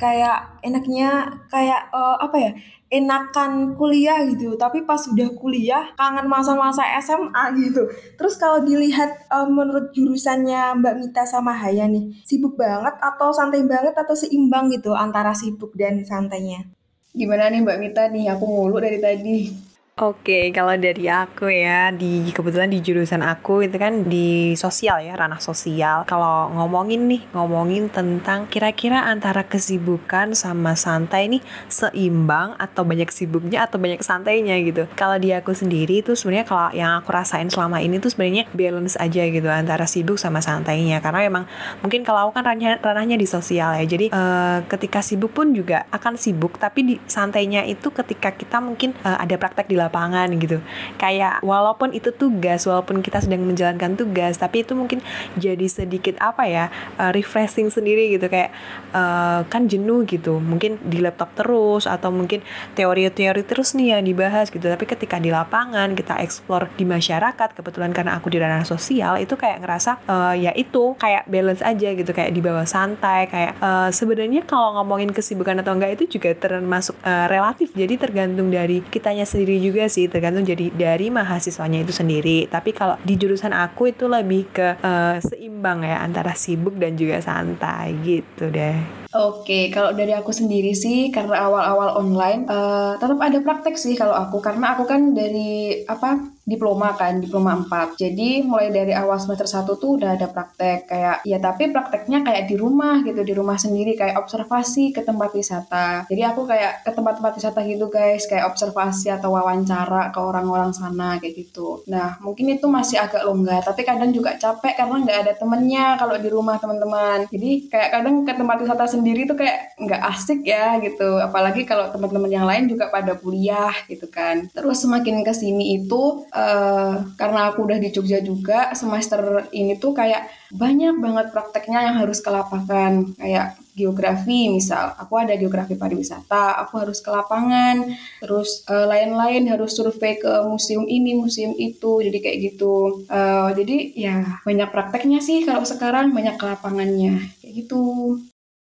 kayak 0.00 0.64
enaknya 0.64 1.28
kayak 1.52 1.92
uh, 1.92 2.16
apa 2.16 2.38
ya? 2.40 2.52
enakan 2.86 3.74
kuliah 3.74 4.22
gitu 4.30 4.54
tapi 4.54 4.86
pas 4.86 5.02
udah 5.10 5.34
kuliah 5.34 5.90
kangen 5.98 6.30
masa-masa 6.30 6.86
SMA 7.02 7.44
gitu 7.58 7.90
terus 8.14 8.38
kalau 8.38 8.62
dilihat 8.62 9.26
uh, 9.26 9.42
menurut 9.42 9.90
jurusannya 9.90 10.78
Mbak 10.78 10.94
Mita 10.94 11.26
sama 11.26 11.50
Haya 11.50 11.90
nih 11.90 12.14
sibuk 12.22 12.54
banget 12.54 12.94
atau 13.02 13.34
santai 13.34 13.66
banget 13.66 13.90
atau 13.90 14.14
seimbang 14.14 14.70
gitu 14.70 14.94
antara 14.94 15.34
sibuk 15.34 15.74
dan 15.74 16.06
santainya 16.06 16.62
gimana 17.10 17.50
nih 17.50 17.66
Mbak 17.66 17.78
Mita 17.82 18.06
nih 18.06 18.30
aku 18.30 18.46
mulu 18.46 18.78
dari 18.78 19.02
tadi 19.02 19.65
Oke, 19.96 20.52
kalau 20.52 20.76
dari 20.76 21.08
aku 21.08 21.48
ya, 21.48 21.88
di 21.88 22.28
kebetulan 22.28 22.68
di 22.68 22.84
jurusan 22.84 23.24
aku 23.24 23.64
itu 23.64 23.80
kan 23.80 24.04
di 24.04 24.52
sosial 24.52 25.00
ya, 25.00 25.16
ranah 25.16 25.40
sosial. 25.40 26.04
Kalau 26.04 26.52
ngomongin 26.52 27.08
nih, 27.08 27.24
ngomongin 27.32 27.88
tentang 27.88 28.44
kira-kira 28.44 29.08
antara 29.08 29.48
kesibukan 29.48 30.36
sama 30.36 30.76
santai 30.76 31.32
nih 31.32 31.40
seimbang 31.72 32.52
atau 32.60 32.84
banyak 32.84 33.08
sibuknya 33.08 33.64
atau 33.64 33.80
banyak 33.80 34.04
santainya 34.04 34.60
gitu. 34.68 34.84
Kalau 35.00 35.16
di 35.16 35.32
aku 35.32 35.56
sendiri 35.56 36.04
itu 36.04 36.12
sebenarnya 36.12 36.44
kalau 36.44 36.68
yang 36.76 37.00
aku 37.00 37.16
rasain 37.16 37.48
selama 37.48 37.80
ini 37.80 37.96
tuh 37.96 38.12
sebenarnya 38.12 38.52
balance 38.52 39.00
aja 39.00 39.24
gitu 39.24 39.48
antara 39.48 39.88
sibuk 39.88 40.20
sama 40.20 40.44
santainya. 40.44 41.00
Karena 41.00 41.24
emang 41.24 41.48
mungkin 41.80 42.04
kalau 42.04 42.28
aku 42.28 42.36
kan 42.36 42.52
ranahnya, 42.52 42.84
ranahnya 42.84 43.16
di 43.16 43.24
sosial 43.24 43.72
ya. 43.80 43.84
Jadi 43.88 44.12
uh, 44.12 44.60
ketika 44.68 45.00
sibuk 45.00 45.32
pun 45.32 45.56
juga 45.56 45.88
akan 45.88 46.20
sibuk, 46.20 46.60
tapi 46.60 46.84
di 46.84 46.94
santainya 47.08 47.64
itu 47.64 47.88
ketika 47.88 48.36
kita 48.36 48.60
mungkin 48.60 48.92
uh, 49.00 49.24
ada 49.24 49.40
praktek 49.40 49.72
di 49.72 49.85
lapangan 49.86 50.28
gitu. 50.36 50.58
Kayak 50.98 51.40
walaupun 51.40 51.94
itu 51.94 52.10
tugas 52.10 52.66
walaupun 52.66 53.00
kita 53.00 53.22
sedang 53.22 53.46
menjalankan 53.46 53.94
tugas 53.94 54.36
tapi 54.36 54.66
itu 54.66 54.74
mungkin 54.74 55.00
jadi 55.38 55.66
sedikit 55.70 56.18
apa 56.18 56.44
ya 56.48 56.64
uh, 56.98 57.10
refreshing 57.14 57.70
sendiri 57.70 58.10
gitu. 58.16 58.26
Kayak 58.26 58.50
uh, 58.92 59.46
kan 59.46 59.70
jenuh 59.70 60.02
gitu. 60.08 60.38
Mungkin 60.42 60.82
di 60.84 60.98
laptop 60.98 61.32
terus 61.36 61.84
atau 61.86 62.10
mungkin 62.10 62.42
teori-teori 62.74 63.42
terus 63.44 63.76
nih 63.76 63.96
yang 63.98 64.02
dibahas 64.04 64.48
gitu. 64.50 64.66
Tapi 64.66 64.84
ketika 64.88 65.20
di 65.20 65.30
lapangan 65.30 65.92
kita 65.94 66.18
explore 66.22 66.72
di 66.74 66.84
masyarakat 66.88 67.54
kebetulan 67.54 67.92
karena 67.92 68.18
aku 68.18 68.32
di 68.32 68.38
ranah 68.40 68.64
sosial 68.66 69.20
itu 69.20 69.36
kayak 69.38 69.62
ngerasa 69.62 70.02
uh, 70.08 70.34
ya 70.34 70.50
itu 70.56 70.96
kayak 70.96 71.28
balance 71.28 71.62
aja 71.62 71.92
gitu. 71.92 72.10
Kayak 72.10 72.32
di 72.32 72.40
bawah 72.40 72.66
santai 72.66 73.28
kayak 73.28 73.52
uh, 73.60 73.88
sebenarnya 73.92 74.42
kalau 74.48 74.80
ngomongin 74.80 75.12
kesibukan 75.12 75.60
atau 75.60 75.76
enggak 75.76 76.00
itu 76.00 76.18
juga 76.18 76.32
termasuk 76.32 76.96
uh, 77.04 77.28
relatif. 77.28 77.76
Jadi 77.76 78.00
tergantung 78.00 78.48
dari 78.48 78.80
kitanya 78.80 79.28
sendiri 79.28 79.60
juga 79.60 79.75
sih 79.84 80.08
tergantung 80.08 80.48
jadi 80.48 80.72
dari 80.72 81.12
mahasiswanya 81.12 81.84
itu 81.84 81.92
sendiri. 81.92 82.48
Tapi 82.48 82.72
kalau 82.72 82.96
di 83.04 83.20
jurusan 83.20 83.52
aku 83.52 83.92
itu 83.92 84.08
lebih 84.08 84.48
ke 84.48 84.80
uh, 84.80 85.20
seimbang 85.20 85.84
ya 85.84 86.00
antara 86.00 86.32
sibuk 86.32 86.80
dan 86.80 86.96
juga 86.96 87.20
santai 87.20 87.92
gitu 88.00 88.48
deh. 88.48 89.06
Oke, 89.12 89.68
kalau 89.68 89.92
dari 89.92 90.16
aku 90.16 90.32
sendiri 90.32 90.72
sih 90.72 91.12
karena 91.12 91.48
awal-awal 91.48 92.00
online 92.00 92.48
uh, 92.48 92.96
tetap 92.96 93.20
ada 93.20 93.38
praktek 93.44 93.76
sih 93.76 93.92
kalau 93.92 94.16
aku. 94.16 94.40
Karena 94.40 94.72
aku 94.72 94.88
kan 94.88 95.12
dari 95.12 95.84
apa 95.84 96.35
diploma 96.46 96.94
kan, 96.94 97.18
diploma 97.18 97.58
4. 97.58 97.98
Jadi 97.98 98.46
mulai 98.46 98.70
dari 98.70 98.94
awal 98.94 99.18
semester 99.18 99.50
1 99.50 99.66
tuh 99.76 99.98
udah 99.98 100.14
ada 100.14 100.30
praktek 100.30 100.86
kayak 100.86 101.26
ya 101.26 101.42
tapi 101.42 101.74
prakteknya 101.74 102.22
kayak 102.22 102.46
di 102.46 102.54
rumah 102.54 103.02
gitu, 103.02 103.26
di 103.26 103.34
rumah 103.34 103.58
sendiri 103.58 103.98
kayak 103.98 104.14
observasi 104.14 104.94
ke 104.94 105.02
tempat 105.02 105.34
wisata. 105.34 106.06
Jadi 106.06 106.22
aku 106.22 106.46
kayak 106.46 106.86
ke 106.86 106.90
tempat-tempat 106.94 107.32
wisata 107.34 107.60
gitu 107.66 107.90
guys, 107.90 108.30
kayak 108.30 108.46
observasi 108.46 109.10
atau 109.10 109.34
wawancara 109.34 110.14
ke 110.14 110.22
orang-orang 110.22 110.70
sana 110.70 111.18
kayak 111.18 111.34
gitu. 111.34 111.82
Nah, 111.90 112.14
mungkin 112.22 112.54
itu 112.54 112.70
masih 112.70 113.02
agak 113.02 113.26
longgar, 113.26 113.66
tapi 113.66 113.82
kadang 113.82 114.14
juga 114.14 114.38
capek 114.38 114.78
karena 114.78 114.96
nggak 115.02 115.18
ada 115.26 115.32
temennya 115.34 115.98
kalau 115.98 116.14
di 116.14 116.28
rumah 116.30 116.62
teman-teman. 116.62 117.26
Jadi 117.26 117.66
kayak 117.66 117.90
kadang 117.90 118.22
ke 118.22 118.32
tempat 118.38 118.56
wisata 118.62 118.86
sendiri 118.86 119.26
tuh 119.26 119.34
kayak 119.34 119.74
nggak 119.82 120.02
asik 120.14 120.46
ya 120.46 120.78
gitu. 120.78 121.18
Apalagi 121.18 121.66
kalau 121.66 121.90
teman-teman 121.90 122.30
yang 122.30 122.46
lain 122.46 122.70
juga 122.70 122.86
pada 122.86 123.18
kuliah 123.18 123.74
gitu 123.90 124.06
kan. 124.06 124.46
Terus 124.54 124.86
semakin 124.86 125.26
ke 125.26 125.34
sini 125.34 125.82
itu 125.82 126.22
uh, 126.36 127.16
karena 127.16 127.48
aku 127.48 127.64
udah 127.64 127.80
di 127.80 127.88
Jogja 127.88 128.20
juga 128.20 128.76
semester 128.76 129.48
ini 129.56 129.80
tuh 129.80 129.96
kayak 129.96 130.28
banyak 130.52 131.00
banget 131.00 131.26
prakteknya 131.32 131.90
yang 131.90 131.96
harus 132.04 132.20
ke 132.20 132.28
lapangan 132.28 133.16
kayak 133.16 133.56
geografi 133.76 134.48
misal 134.48 134.94
aku 134.96 135.20
ada 135.20 135.36
geografi 135.36 135.76
pariwisata 135.76 136.60
aku 136.64 136.86
harus 136.86 137.00
ke 137.00 137.10
lapangan 137.12 137.88
terus 138.22 138.62
uh, 138.68 138.86
lain-lain 138.88 139.48
harus 139.48 139.76
survei 139.76 140.16
ke 140.16 140.32
museum 140.46 140.84
ini 140.86 141.16
museum 141.16 141.52
itu 141.56 142.00
jadi 142.04 142.18
kayak 142.20 142.38
gitu. 142.52 143.04
Uh, 143.08 143.50
jadi 143.56 143.76
ya 143.96 144.16
banyak 144.44 144.68
prakteknya 144.70 145.18
sih 145.24 145.42
kalau 145.44 145.64
sekarang 145.64 146.12
banyak 146.12 146.36
ke 146.36 146.44
lapangannya 146.44 147.32
kayak 147.40 147.52
gitu. 147.64 148.16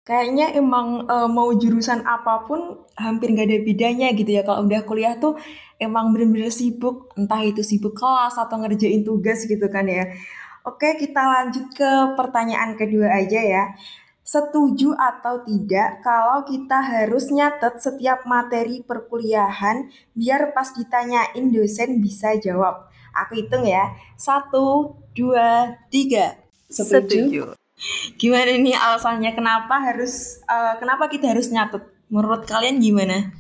Kayaknya 0.08 0.56
emang 0.56 1.04
e, 1.04 1.16
mau 1.28 1.52
jurusan 1.52 2.00
apa 2.08 2.48
pun 2.48 2.80
hampir 2.96 3.36
gak 3.36 3.52
ada 3.52 3.60
bedanya 3.60 4.08
gitu 4.16 4.40
ya. 4.40 4.48
Kalau 4.48 4.64
udah 4.64 4.82
kuliah 4.88 5.20
tuh 5.20 5.36
emang 5.78 6.14
bener-bener 6.14 6.50
sibuk, 6.50 7.14
entah 7.18 7.42
itu 7.46 7.62
sibuk 7.62 7.98
kelas 7.98 8.38
atau 8.38 8.58
ngerjain 8.62 9.02
tugas 9.06 9.46
gitu 9.46 9.66
kan 9.70 9.86
ya. 9.86 10.10
Oke, 10.68 11.00
kita 11.00 11.24
lanjut 11.24 11.72
ke 11.72 11.92
pertanyaan 12.20 12.76
kedua 12.76 13.24
aja 13.24 13.40
ya. 13.40 13.64
Setuju 14.28 14.92
atau 15.00 15.40
tidak 15.48 16.04
kalau 16.04 16.44
kita 16.44 16.84
harus 16.84 17.32
nyatet 17.32 17.80
setiap 17.80 18.28
materi 18.28 18.84
perkuliahan 18.84 19.88
biar 20.12 20.52
pas 20.52 20.76
ditanyain 20.76 21.48
dosen 21.48 22.04
bisa 22.04 22.36
jawab? 22.36 22.92
Aku 23.16 23.40
hitung 23.40 23.64
ya. 23.64 23.96
Satu, 24.20 25.00
dua, 25.16 25.80
tiga. 25.88 26.36
Setuju. 26.68 27.32
Setuju. 27.32 27.44
Gimana 28.20 28.60
nih 28.60 28.76
alasannya 28.76 29.32
kenapa 29.32 29.80
harus 29.80 30.44
uh, 30.50 30.76
kenapa 30.76 31.08
kita 31.08 31.32
harus 31.32 31.48
nyatet? 31.48 31.88
Menurut 32.12 32.44
kalian 32.44 32.84
gimana? 32.84 33.32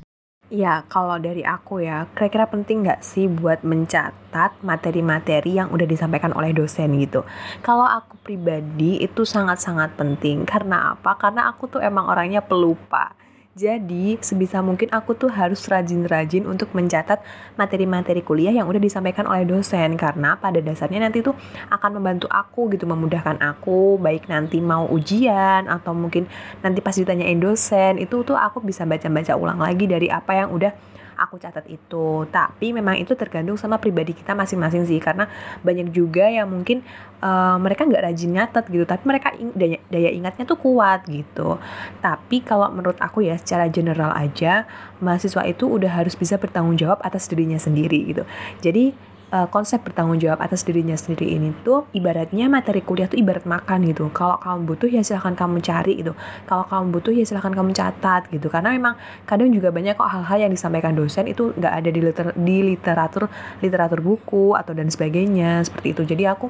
Ya, 0.47 0.87
kalau 0.87 1.19
dari 1.19 1.43
aku 1.43 1.83
ya, 1.83 2.07
kira-kira 2.15 2.47
penting 2.47 2.87
nggak 2.87 3.03
sih 3.03 3.27
buat 3.27 3.67
mencatat 3.67 4.63
materi-materi 4.63 5.59
yang 5.59 5.67
udah 5.75 5.83
disampaikan 5.83 6.31
oleh 6.31 6.55
dosen 6.55 6.95
gitu. 7.03 7.27
Kalau 7.59 7.83
aku 7.83 8.15
pribadi 8.23 9.03
itu 9.03 9.27
sangat-sangat 9.27 9.99
penting. 9.99 10.47
Karena 10.47 10.95
apa? 10.95 11.19
Karena 11.19 11.51
aku 11.51 11.67
tuh 11.67 11.83
emang 11.83 12.07
orangnya 12.07 12.39
pelupa. 12.39 13.11
Jadi, 13.57 14.21
sebisa 14.21 14.61
mungkin 14.61 14.85
aku 14.93 15.17
tuh 15.17 15.33
harus 15.33 15.65
rajin-rajin 15.65 16.45
untuk 16.45 16.77
mencatat 16.77 17.25
materi-materi 17.57 18.21
kuliah 18.21 18.53
yang 18.53 18.69
udah 18.69 18.77
disampaikan 18.77 19.25
oleh 19.25 19.49
dosen. 19.49 19.97
Karena 19.97 20.37
pada 20.37 20.61
dasarnya 20.61 21.01
nanti 21.01 21.25
tuh 21.25 21.33
akan 21.73 21.97
membantu 21.97 22.29
aku 22.29 22.69
gitu, 22.77 22.85
memudahkan 22.85 23.41
aku. 23.41 23.97
Baik 23.97 24.29
nanti 24.29 24.61
mau 24.61 24.85
ujian 24.85 25.65
atau 25.65 25.97
mungkin 25.97 26.29
nanti 26.61 26.85
pas 26.85 26.93
ditanyain 26.93 27.41
dosen 27.41 27.97
itu 27.97 28.21
tuh 28.21 28.37
aku 28.37 28.61
bisa 28.61 28.85
baca-baca 28.85 29.33
ulang 29.33 29.57
lagi 29.57 29.89
dari 29.89 30.05
apa 30.05 30.37
yang 30.37 30.53
udah 30.53 30.69
aku 31.17 31.41
catat 31.41 31.65
itu. 31.65 32.23
Tapi 32.29 32.71
memang 32.71 32.95
itu 33.01 33.17
tergantung 33.17 33.57
sama 33.57 33.81
pribadi 33.81 34.13
kita 34.13 34.37
masing-masing 34.37 34.85
sih 34.85 35.01
karena 35.01 35.25
banyak 35.65 35.89
juga 35.89 36.29
yang 36.29 36.47
mungkin 36.47 36.85
uh, 37.19 37.57
mereka 37.57 37.83
nggak 37.89 38.03
rajin 38.05 38.31
nyatet 38.37 38.65
gitu 38.69 38.85
tapi 38.85 39.03
mereka 39.03 39.33
daya, 39.57 39.81
daya 39.89 40.09
ingatnya 40.13 40.45
tuh 40.45 40.61
kuat 40.61 41.03
gitu. 41.09 41.57
Tapi 41.99 42.45
kalau 42.45 42.69
menurut 42.69 43.01
aku 43.01 43.25
ya 43.25 43.35
secara 43.35 43.67
general 43.67 44.13
aja 44.13 44.69
mahasiswa 45.01 45.43
itu 45.49 45.65
udah 45.65 45.91
harus 45.91 46.13
bisa 46.13 46.37
bertanggung 46.37 46.77
jawab 46.77 47.01
atas 47.01 47.25
dirinya 47.25 47.57
sendiri 47.57 48.15
gitu. 48.15 48.23
Jadi 48.61 49.16
uh, 49.31 49.47
konsep 49.51 49.83
bertanggung 49.83 50.19
jawab 50.19 50.39
atas 50.39 50.63
dirinya 50.63 50.95
sendiri 50.95 51.35
ini 51.35 51.51
tuh 51.63 51.87
ibaratnya 51.91 52.47
materi 52.47 52.83
kuliah 52.83 53.07
tuh 53.11 53.19
ibarat 53.19 53.43
makan 53.43 53.87
gitu. 53.87 54.09
Kalau 54.15 54.39
kamu 54.39 54.59
butuh 54.67 54.89
ya 54.89 55.01
silahkan 55.03 55.35
kamu 55.35 55.59
cari 55.63 55.93
gitu. 55.99 56.13
Kalau 56.47 56.63
kamu 56.67 56.85
butuh 56.93 57.13
ya 57.13 57.23
silahkan 57.27 57.53
kamu 57.53 57.71
catat 57.75 58.27
gitu. 58.31 58.47
Karena 58.47 58.71
memang 58.75 58.95
kadang 59.27 59.51
juga 59.51 59.71
banyak 59.71 59.97
kok 59.97 60.07
hal-hal 60.07 60.47
yang 60.47 60.51
disampaikan 60.53 60.95
dosen 60.95 61.27
itu 61.27 61.51
nggak 61.55 61.73
ada 61.73 61.89
di, 61.89 61.99
liter 61.99 62.27
di 62.35 62.57
literatur 62.75 63.23
literatur 63.59 63.99
buku 63.99 64.55
atau 64.55 64.71
dan 64.71 64.87
sebagainya 64.87 65.63
seperti 65.67 65.97
itu. 65.97 66.01
Jadi 66.07 66.23
aku 66.27 66.47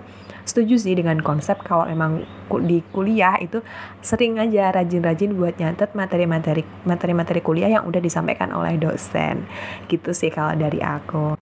setuju 0.47 0.79
sih 0.79 0.95
dengan 0.95 1.19
konsep 1.19 1.59
kalau 1.65 1.83
emang 1.89 2.23
di 2.63 2.79
kuliah 2.95 3.35
itu 3.43 3.59
sering 3.99 4.39
aja 4.39 4.71
rajin-rajin 4.71 5.35
buat 5.35 5.59
nyatet 5.59 5.91
materi-materi 5.91 6.63
materi-materi 6.87 7.43
kuliah 7.43 7.67
yang 7.79 7.83
udah 7.83 7.99
disampaikan 7.99 8.53
oleh 8.55 8.79
dosen. 8.79 9.43
Gitu 9.91 10.15
sih 10.15 10.31
kalau 10.31 10.55
dari 10.55 10.79
aku. 10.79 11.36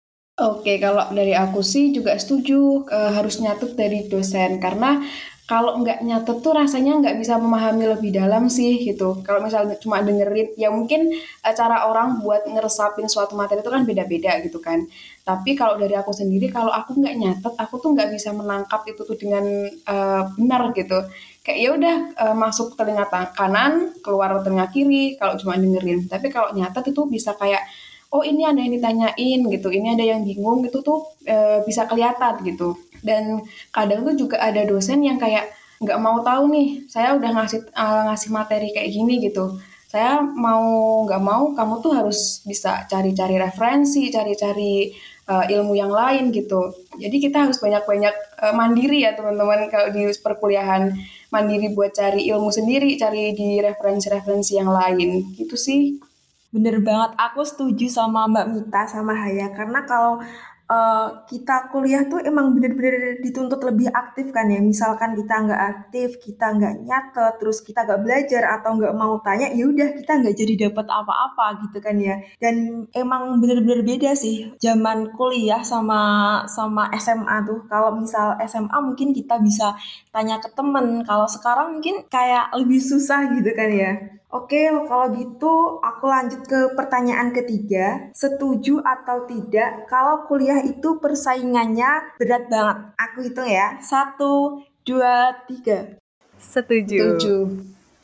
Oke, 0.41 0.81
kalau 0.81 1.05
dari 1.13 1.37
aku 1.37 1.61
sih 1.61 1.93
juga 1.93 2.17
setuju 2.17 2.89
uh, 2.89 3.13
harus 3.13 3.37
nyatet 3.37 3.77
dari 3.77 4.09
dosen 4.09 4.57
karena 4.57 4.97
kalau 5.45 5.83
nggak 5.83 6.01
nyatet 6.01 6.37
tuh 6.41 6.55
rasanya 6.57 6.97
nggak 6.97 7.15
bisa 7.21 7.37
memahami 7.37 7.85
lebih 7.93 8.09
dalam 8.09 8.49
sih 8.49 8.81
gitu. 8.81 9.21
Kalau 9.21 9.37
misalnya 9.45 9.77
cuma 9.77 10.01
dengerin, 10.01 10.57
ya 10.57 10.73
mungkin 10.73 11.13
uh, 11.45 11.53
cara 11.53 11.85
orang 11.85 12.25
buat 12.25 12.49
ngeresapin 12.49 13.05
suatu 13.05 13.37
materi 13.37 13.61
itu 13.61 13.69
kan 13.69 13.85
beda-beda 13.85 14.41
gitu 14.41 14.57
kan. 14.57 14.81
Tapi 15.21 15.53
kalau 15.53 15.77
dari 15.77 15.93
aku 15.93 16.09
sendiri, 16.09 16.49
kalau 16.49 16.73
aku 16.73 16.97
nggak 16.97 17.15
nyatet, 17.21 17.53
aku 17.61 17.77
tuh 17.77 17.93
nggak 17.93 18.09
bisa 18.09 18.33
menangkap 18.33 18.81
itu 18.89 19.05
tuh 19.05 19.17
dengan 19.21 19.45
uh, 19.85 20.25
benar 20.41 20.73
gitu. 20.73 21.05
Kayak 21.45 21.57
ya 21.61 21.69
udah 21.77 21.95
uh, 22.17 22.35
masuk 22.37 22.73
telinga 22.73 23.05
kanan, 23.37 23.93
keluar 24.01 24.41
telinga 24.41 24.73
kiri. 24.73 25.21
Kalau 25.21 25.37
cuma 25.37 25.53
dengerin, 25.53 26.09
tapi 26.09 26.33
kalau 26.33 26.49
nyatet 26.57 26.89
itu 26.89 27.05
bisa 27.05 27.37
kayak 27.37 27.61
oh 28.11 28.23
ini 28.27 28.43
ada 28.43 28.59
yang 28.59 28.75
ditanyain 28.75 29.39
gitu, 29.47 29.71
ini 29.71 29.95
ada 29.95 30.03
yang 30.03 30.21
bingung 30.27 30.61
gitu 30.67 30.83
tuh 30.83 30.99
e, 31.23 31.63
bisa 31.63 31.87
kelihatan 31.87 32.43
gitu. 32.43 32.75
Dan 33.01 33.41
kadang 33.73 34.05
tuh 34.05 34.13
juga 34.13 34.37
ada 34.37 34.61
dosen 34.67 35.01
yang 35.01 35.17
kayak 35.17 35.49
nggak 35.81 35.97
mau 35.97 36.21
tahu 36.21 36.45
nih, 36.53 36.85
saya 36.85 37.17
udah 37.17 37.41
ngasih 37.41 37.65
uh, 37.73 38.13
ngasih 38.13 38.29
materi 38.29 38.69
kayak 38.69 38.93
gini 38.93 39.17
gitu. 39.17 39.57
Saya 39.89 40.21
mau 40.21 40.61
nggak 41.09 41.23
mau 41.25 41.51
kamu 41.57 41.73
tuh 41.81 41.91
harus 41.97 42.45
bisa 42.45 42.85
cari-cari 42.85 43.41
referensi, 43.41 44.13
cari-cari 44.13 44.93
uh, 45.25 45.41
ilmu 45.49 45.73
yang 45.73 45.89
lain 45.89 46.29
gitu. 46.29 46.69
Jadi 47.01 47.17
kita 47.17 47.49
harus 47.49 47.57
banyak-banyak 47.57 48.15
uh, 48.45 48.53
mandiri 48.53 49.03
ya 49.03 49.17
teman-teman 49.17 49.73
kalau 49.73 49.89
di 49.89 50.05
perkuliahan 50.21 50.93
mandiri 51.33 51.73
buat 51.73 51.97
cari 51.97 52.29
ilmu 52.29 52.53
sendiri, 52.53 52.93
cari 53.01 53.33
di 53.33 53.57
referensi-referensi 53.57 54.61
yang 54.61 54.69
lain 54.69 55.33
gitu 55.33 55.57
sih. 55.57 55.97
Bener 56.51 56.83
banget, 56.83 57.15
aku 57.15 57.47
setuju 57.47 57.87
sama 57.87 58.27
Mbak 58.27 58.47
Mita 58.51 58.83
sama 58.83 59.15
Haya 59.15 59.55
karena 59.55 59.87
kalau 59.87 60.19
uh, 60.71 61.07
kita 61.27 61.71
kuliah 61.71 62.03
tuh 62.07 62.19
emang 62.23 62.55
bener-bener 62.55 63.19
dituntut 63.23 63.59
lebih 63.63 63.91
aktif 63.91 64.31
kan 64.35 64.47
ya. 64.47 64.59
Misalkan 64.59 65.15
kita 65.19 65.35
nggak 65.47 65.61
aktif, 65.61 66.19
kita 66.23 66.55
nggak 66.55 66.75
nyatet, 66.87 67.33
terus 67.39 67.63
kita 67.63 67.87
nggak 67.87 68.01
belajar 68.03 68.43
atau 68.59 68.75
nggak 68.75 68.95
mau 68.95 69.19
tanya, 69.23 69.47
ya 69.51 69.63
udah 69.67 69.95
kita 69.95 70.11
nggak 70.19 70.35
jadi 70.35 70.53
dapat 70.67 70.87
apa-apa 70.91 71.45
gitu 71.67 71.77
kan 71.83 71.95
ya. 71.99 72.15
Dan 72.39 72.87
emang 72.95 73.39
bener-bener 73.39 73.83
beda 73.83 74.11
sih 74.15 74.55
zaman 74.59 75.11
kuliah 75.15 75.63
sama 75.63 76.01
sama 76.47 76.91
SMA 76.95 77.37
tuh. 77.47 77.63
Kalau 77.67 77.95
misal 77.95 78.39
SMA 78.47 78.77
mungkin 78.83 79.11
kita 79.11 79.39
bisa 79.39 79.75
tanya 80.15 80.39
ke 80.43 80.51
temen. 80.51 81.03
Kalau 81.07 81.27
sekarang 81.31 81.79
mungkin 81.79 82.07
kayak 82.07 82.51
lebih 82.55 82.79
susah 82.83 83.39
gitu 83.39 83.51
kan 83.55 83.71
ya. 83.71 84.20
Oke, 84.31 84.71
kalau 84.87 85.11
gitu 85.11 85.83
aku 85.83 86.07
lanjut 86.07 86.47
ke 86.47 86.71
pertanyaan 86.79 87.35
ketiga. 87.35 88.07
Setuju 88.15 88.79
atau 88.79 89.27
tidak 89.27 89.91
kalau 89.91 90.23
kuliah 90.23 90.63
itu 90.63 91.03
persaingannya 91.03 92.15
berat 92.15 92.47
banget? 92.47 92.95
Aku 92.95 93.27
hitung 93.27 93.51
ya. 93.51 93.75
Satu, 93.83 94.63
dua, 94.87 95.35
tiga. 95.51 95.99
Setuju. 96.39 97.19
Setuju. 97.19 97.35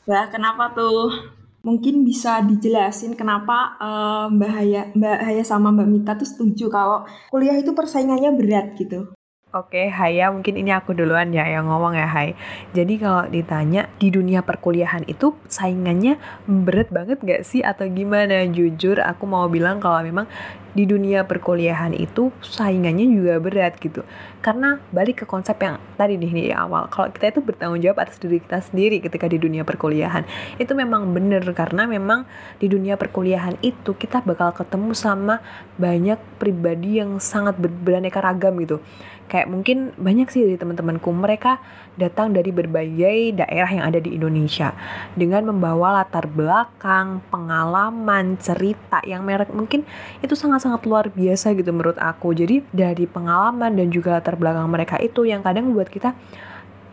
Nah, 0.04 0.28
kenapa 0.28 0.76
tuh? 0.76 1.32
Mungkin 1.64 2.04
bisa 2.04 2.44
dijelasin 2.44 3.16
kenapa 3.16 3.80
uh, 3.80 4.28
Mbak 4.28 4.52
Haya, 4.52 4.82
Mbak 4.96 5.20
Haya 5.32 5.44
sama 5.48 5.72
Mbak 5.72 5.88
Mita 5.88 6.14
tuh 6.20 6.28
setuju 6.28 6.68
kalau 6.68 7.08
kuliah 7.32 7.56
itu 7.56 7.72
persaingannya 7.72 8.36
berat 8.36 8.76
gitu. 8.76 9.16
Oke, 9.56 9.88
Haya, 9.88 10.28
mungkin 10.28 10.60
ini 10.60 10.76
aku 10.76 10.92
duluan 10.92 11.32
ya 11.32 11.48
yang 11.48 11.72
ngomong 11.72 11.96
ya, 11.96 12.04
Hai. 12.04 12.36
Jadi 12.76 13.00
kalau 13.00 13.32
ditanya 13.32 13.88
di 13.96 14.12
dunia 14.12 14.44
perkuliahan 14.44 15.08
itu 15.08 15.40
saingannya 15.48 16.20
berat 16.44 16.92
banget 16.92 17.24
gak 17.24 17.48
sih 17.48 17.64
atau 17.64 17.88
gimana? 17.88 18.44
Jujur, 18.52 19.00
aku 19.00 19.24
mau 19.24 19.48
bilang 19.48 19.80
kalau 19.80 20.04
memang 20.04 20.28
di 20.76 20.84
dunia 20.84 21.24
perkuliahan 21.24 21.96
itu 21.96 22.30
saingannya 22.44 23.08
juga 23.08 23.40
berat 23.40 23.80
gitu. 23.80 24.04
Karena 24.44 24.84
balik 24.92 25.24
ke 25.24 25.26
konsep 25.26 25.56
yang 25.64 25.80
tadi 25.96 26.20
nih 26.20 26.52
di 26.52 26.54
awal, 26.54 26.92
kalau 26.92 27.08
kita 27.10 27.32
itu 27.32 27.40
bertanggung 27.40 27.80
jawab 27.80 28.04
atas 28.04 28.20
diri 28.20 28.44
kita 28.44 28.60
sendiri 28.60 29.00
ketika 29.00 29.32
di 29.32 29.40
dunia 29.40 29.64
perkuliahan. 29.64 30.28
Itu 30.60 30.76
memang 30.76 31.16
bener 31.16 31.48
karena 31.56 31.88
memang 31.88 32.28
di 32.60 32.68
dunia 32.68 33.00
perkuliahan 33.00 33.58
itu 33.64 33.96
kita 33.96 34.22
bakal 34.28 34.52
ketemu 34.52 34.92
sama 34.92 35.40
banyak 35.80 36.20
pribadi 36.36 37.00
yang 37.00 37.18
sangat 37.24 37.56
beraneka 37.58 38.20
ragam 38.20 38.54
gitu 38.60 38.84
kayak 39.28 39.48
mungkin 39.52 39.92
banyak 40.00 40.32
sih 40.32 40.48
dari 40.48 40.56
teman-temanku 40.56 41.12
mereka 41.12 41.60
datang 42.00 42.32
dari 42.32 42.50
berbagai 42.52 43.36
daerah 43.36 43.70
yang 43.70 43.86
ada 43.86 44.00
di 44.00 44.16
Indonesia 44.16 44.72
dengan 45.14 45.52
membawa 45.52 46.02
latar 46.02 46.26
belakang, 46.28 47.20
pengalaman, 47.28 48.40
cerita 48.40 49.04
yang 49.04 49.28
merek 49.28 49.52
mungkin 49.52 49.84
itu 50.24 50.34
sangat-sangat 50.34 50.82
luar 50.88 51.06
biasa 51.12 51.54
gitu 51.54 51.70
menurut 51.76 52.00
aku. 52.00 52.32
Jadi 52.32 52.64
dari 52.72 53.06
pengalaman 53.06 53.76
dan 53.76 53.92
juga 53.92 54.18
latar 54.18 54.40
belakang 54.40 54.66
mereka 54.72 54.96
itu 55.04 55.28
yang 55.28 55.44
kadang 55.44 55.76
buat 55.76 55.92
kita 55.92 56.16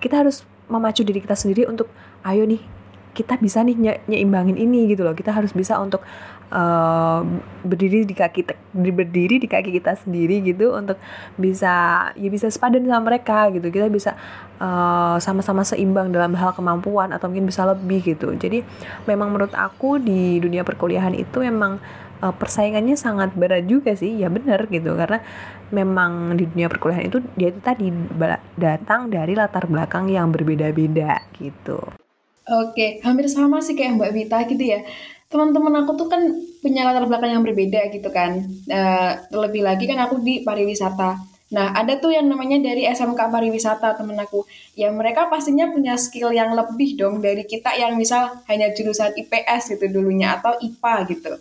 kita 0.03 0.21
harus 0.21 0.45
memacu 0.69 1.05
diri 1.05 1.21
kita 1.23 1.37
sendiri 1.37 1.69
untuk 1.69 1.89
ayo 2.25 2.45
nih 2.45 2.74
kita 3.15 3.39
bisa 3.39 3.63
nih 3.63 3.79
nye 3.79 3.93
nyeimbangin 4.11 4.59
ini 4.59 4.91
gitu 4.91 5.07
loh. 5.07 5.15
Kita 5.15 5.31
harus 5.31 5.55
bisa 5.55 5.79
untuk 5.79 6.03
uh, 6.51 7.23
berdiri 7.63 8.03
di 8.05 8.13
kaki 8.13 8.51
berdiri 8.75 9.39
di 9.39 9.47
kaki 9.47 9.71
kita 9.71 9.95
sendiri 9.95 10.43
gitu 10.43 10.75
untuk 10.75 10.99
bisa 11.39 12.11
ya 12.19 12.29
bisa 12.29 12.51
sepadan 12.51 12.85
sama 12.85 13.15
mereka 13.15 13.49
gitu. 13.55 13.71
Kita 13.71 13.87
bisa 13.87 14.19
sama 14.55 15.19
eh, 15.19 15.19
sama-sama 15.23 15.63
seimbang 15.67 16.15
dalam 16.15 16.35
hal 16.39 16.55
kemampuan 16.55 17.11
atau 17.11 17.31
mungkin 17.31 17.47
bisa 17.47 17.63
lebih 17.67 18.03
gitu. 18.03 18.35
Jadi 18.35 18.67
memang 19.07 19.31
menurut 19.31 19.55
aku 19.55 20.03
di 20.03 20.39
dunia 20.43 20.63
perkuliahan 20.67 21.15
itu 21.15 21.43
memang 21.43 21.83
uh, 22.23 22.35
persaingannya 22.35 22.95
sangat 22.95 23.35
berat 23.35 23.67
juga 23.67 23.95
sih. 23.95 24.15
Ya 24.15 24.31
benar 24.31 24.67
gitu. 24.71 24.95
Karena 24.95 25.23
memang 25.75 26.39
di 26.39 26.47
dunia 26.47 26.71
perkuliahan 26.71 27.07
itu 27.11 27.19
dia 27.35 27.51
itu 27.51 27.61
tadi 27.63 27.91
datang 28.59 29.11
dari 29.11 29.35
latar 29.35 29.67
belakang 29.67 30.07
yang 30.11 30.31
berbeda-beda 30.31 31.19
gitu 31.35 32.04
Oke, 32.45 33.01
hampir 33.01 33.25
sama 33.33 33.65
sih 33.65 33.73
kayak 33.73 33.97
Mbak 33.97 34.13
Vita 34.13 34.39
gitu 34.45 34.65
ya. 34.65 34.85
Teman-teman 35.33 35.81
aku 35.81 35.97
tuh 35.97 36.09
kan 36.13 36.21
punya 36.61 36.85
latar 36.85 37.09
belakang 37.09 37.33
yang 37.33 37.45
berbeda 37.45 37.89
gitu 37.89 38.13
kan. 38.13 38.45
Uh, 38.69 39.17
lebih 39.33 39.65
lagi 39.65 39.89
kan 39.89 39.97
aku 40.05 40.21
di 40.21 40.45
pariwisata. 40.45 41.17
Nah, 41.57 41.73
ada 41.73 41.97
tuh 41.97 42.13
yang 42.13 42.29
namanya 42.29 42.61
dari 42.61 42.85
SMK 42.85 43.33
pariwisata 43.33 43.97
temen 43.97 44.21
aku. 44.21 44.45
Ya 44.77 44.93
mereka 44.93 45.33
pastinya 45.33 45.73
punya 45.73 45.97
skill 45.97 46.37
yang 46.37 46.53
lebih 46.53 47.01
dong 47.01 47.25
dari 47.25 47.49
kita 47.49 47.73
yang 47.81 47.97
misal 47.97 48.45
hanya 48.51 48.69
jurusan 48.77 49.17
IPS 49.17 49.79
gitu 49.79 49.89
dulunya 49.89 50.37
atau 50.37 50.53
IPA 50.61 50.95
gitu. 51.17 51.33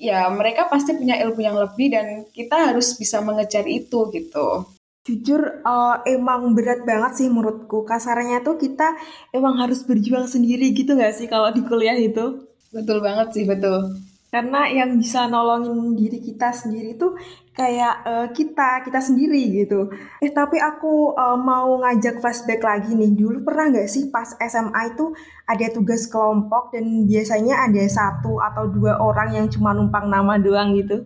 Ya 0.00 0.24
mereka 0.32 0.72
pasti 0.72 0.96
punya 0.96 1.20
ilmu 1.20 1.40
yang 1.44 1.60
lebih 1.60 1.92
dan 1.92 2.06
kita 2.32 2.72
harus 2.72 2.96
bisa 2.96 3.20
mengejar 3.20 3.68
itu 3.68 4.08
gitu. 4.08 4.64
Jujur, 5.10 5.42
uh, 5.66 5.98
emang 6.06 6.54
berat 6.54 6.86
banget 6.86 7.18
sih 7.18 7.26
menurutku. 7.26 7.82
Kasarnya 7.82 8.46
tuh 8.46 8.54
kita 8.54 8.94
emang 9.34 9.58
harus 9.58 9.82
berjuang 9.82 10.30
sendiri 10.30 10.70
gitu 10.70 10.94
nggak 10.94 11.18
sih 11.18 11.26
kalau 11.26 11.50
di 11.50 11.66
kuliah 11.66 11.98
itu? 11.98 12.46
Betul 12.70 13.02
banget 13.02 13.34
sih, 13.34 13.42
betul. 13.42 13.98
Karena 14.30 14.70
yang 14.70 14.94
bisa 14.94 15.26
nolongin 15.26 15.98
diri 15.98 16.22
kita 16.22 16.54
sendiri 16.54 16.94
tuh 16.94 17.18
kayak 17.50 17.94
uh, 18.06 18.26
kita, 18.30 18.86
kita 18.86 19.02
sendiri 19.02 19.42
gitu. 19.50 19.90
Eh 20.22 20.30
tapi 20.30 20.62
aku 20.62 21.18
uh, 21.18 21.34
mau 21.34 21.82
ngajak 21.82 22.22
flashback 22.22 22.62
lagi 22.62 22.94
nih. 22.94 23.10
Dulu 23.10 23.42
pernah 23.42 23.74
nggak 23.74 23.90
sih 23.90 24.06
pas 24.14 24.38
SMA 24.38 24.94
itu 24.94 25.10
ada 25.50 25.66
tugas 25.74 26.06
kelompok 26.06 26.70
dan 26.70 27.10
biasanya 27.10 27.66
ada 27.66 27.82
satu 27.90 28.38
atau 28.38 28.70
dua 28.70 29.02
orang 29.02 29.34
yang 29.34 29.46
cuma 29.50 29.74
numpang 29.74 30.06
nama 30.06 30.38
doang 30.38 30.78
gitu? 30.78 31.02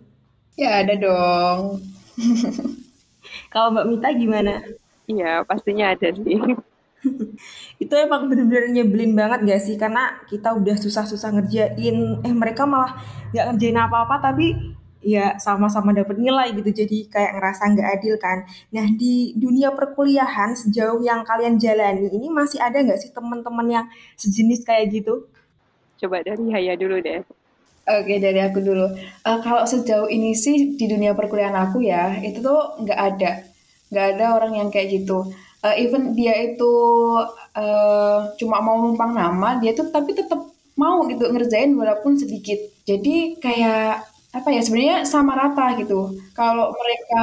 Ya 0.53 0.85
ada 0.85 0.93
dong. 0.93 1.81
Kalau 3.55 3.71
Mbak 3.71 3.87
Mita 3.87 4.09
gimana? 4.11 4.53
Iya, 5.07 5.47
pastinya 5.47 5.95
ada 5.95 6.11
sih. 6.11 6.43
itu 7.83 7.93
emang 7.95 8.27
bener-bener 8.27 8.67
nyebelin 8.67 9.15
banget 9.15 9.47
gak 9.47 9.61
sih? 9.63 9.79
Karena 9.79 10.19
kita 10.27 10.51
udah 10.51 10.75
susah-susah 10.75 11.31
ngerjain, 11.31 12.19
eh 12.19 12.33
mereka 12.35 12.67
malah 12.67 12.99
gak 13.31 13.55
ngerjain 13.55 13.79
apa-apa 13.79 14.19
tapi 14.19 14.75
ya 15.05 15.37
sama-sama 15.37 15.93
dapat 15.93 16.17
nilai 16.17 16.49
gitu 16.57 16.81
jadi 16.81 16.97
kayak 17.13 17.37
ngerasa 17.37 17.61
nggak 17.77 17.89
adil 17.93 18.17
kan 18.17 18.41
nah 18.73 18.89
di 18.89 19.37
dunia 19.37 19.69
perkuliahan 19.69 20.57
sejauh 20.57 20.97
yang 21.05 21.21
kalian 21.21 21.61
jalani 21.61 22.09
ini 22.09 22.25
masih 22.33 22.57
ada 22.57 22.81
nggak 22.81 22.97
sih 22.97 23.13
teman-teman 23.13 23.69
yang 23.69 23.85
sejenis 24.17 24.65
kayak 24.65 24.89
gitu 24.89 25.29
coba 26.01 26.25
dari 26.25 26.49
Haya 26.49 26.73
dulu 26.73 26.97
deh 27.05 27.21
Oke 27.85 28.17
dari 28.17 28.41
aku 28.41 28.59
dulu. 28.65 28.85
Uh, 29.21 29.37
kalau 29.45 29.61
sejauh 29.69 30.09
ini 30.09 30.33
sih 30.33 30.73
di 30.73 30.85
dunia 30.89 31.13
perkuliahan 31.13 31.53
aku 31.69 31.85
ya 31.85 32.17
itu 32.17 32.41
tuh 32.41 32.81
nggak 32.81 32.99
ada, 33.09 33.31
nggak 33.93 34.05
ada 34.17 34.25
orang 34.37 34.53
yang 34.59 34.69
kayak 34.73 34.89
gitu. 34.97 35.29
Uh, 35.61 35.75
even 35.77 36.17
dia 36.17 36.33
itu 36.49 36.71
uh, 37.53 38.33
cuma 38.41 38.57
mau 38.65 38.77
numpang 38.81 39.13
nama, 39.13 39.61
dia 39.61 39.71
tuh 39.77 39.89
tapi 39.93 40.17
tetap 40.17 40.41
mau 40.81 41.05
gitu 41.05 41.29
ngerjain 41.29 41.71
walaupun 41.77 42.17
sedikit. 42.17 42.57
Jadi 42.89 43.37
kayak 43.37 44.01
apa 44.33 44.49
ya 44.49 44.61
sebenarnya 44.65 44.97
sama 45.05 45.37
rata 45.37 45.77
gitu. 45.77 46.09
Kalau 46.33 46.73
mereka 46.73 47.21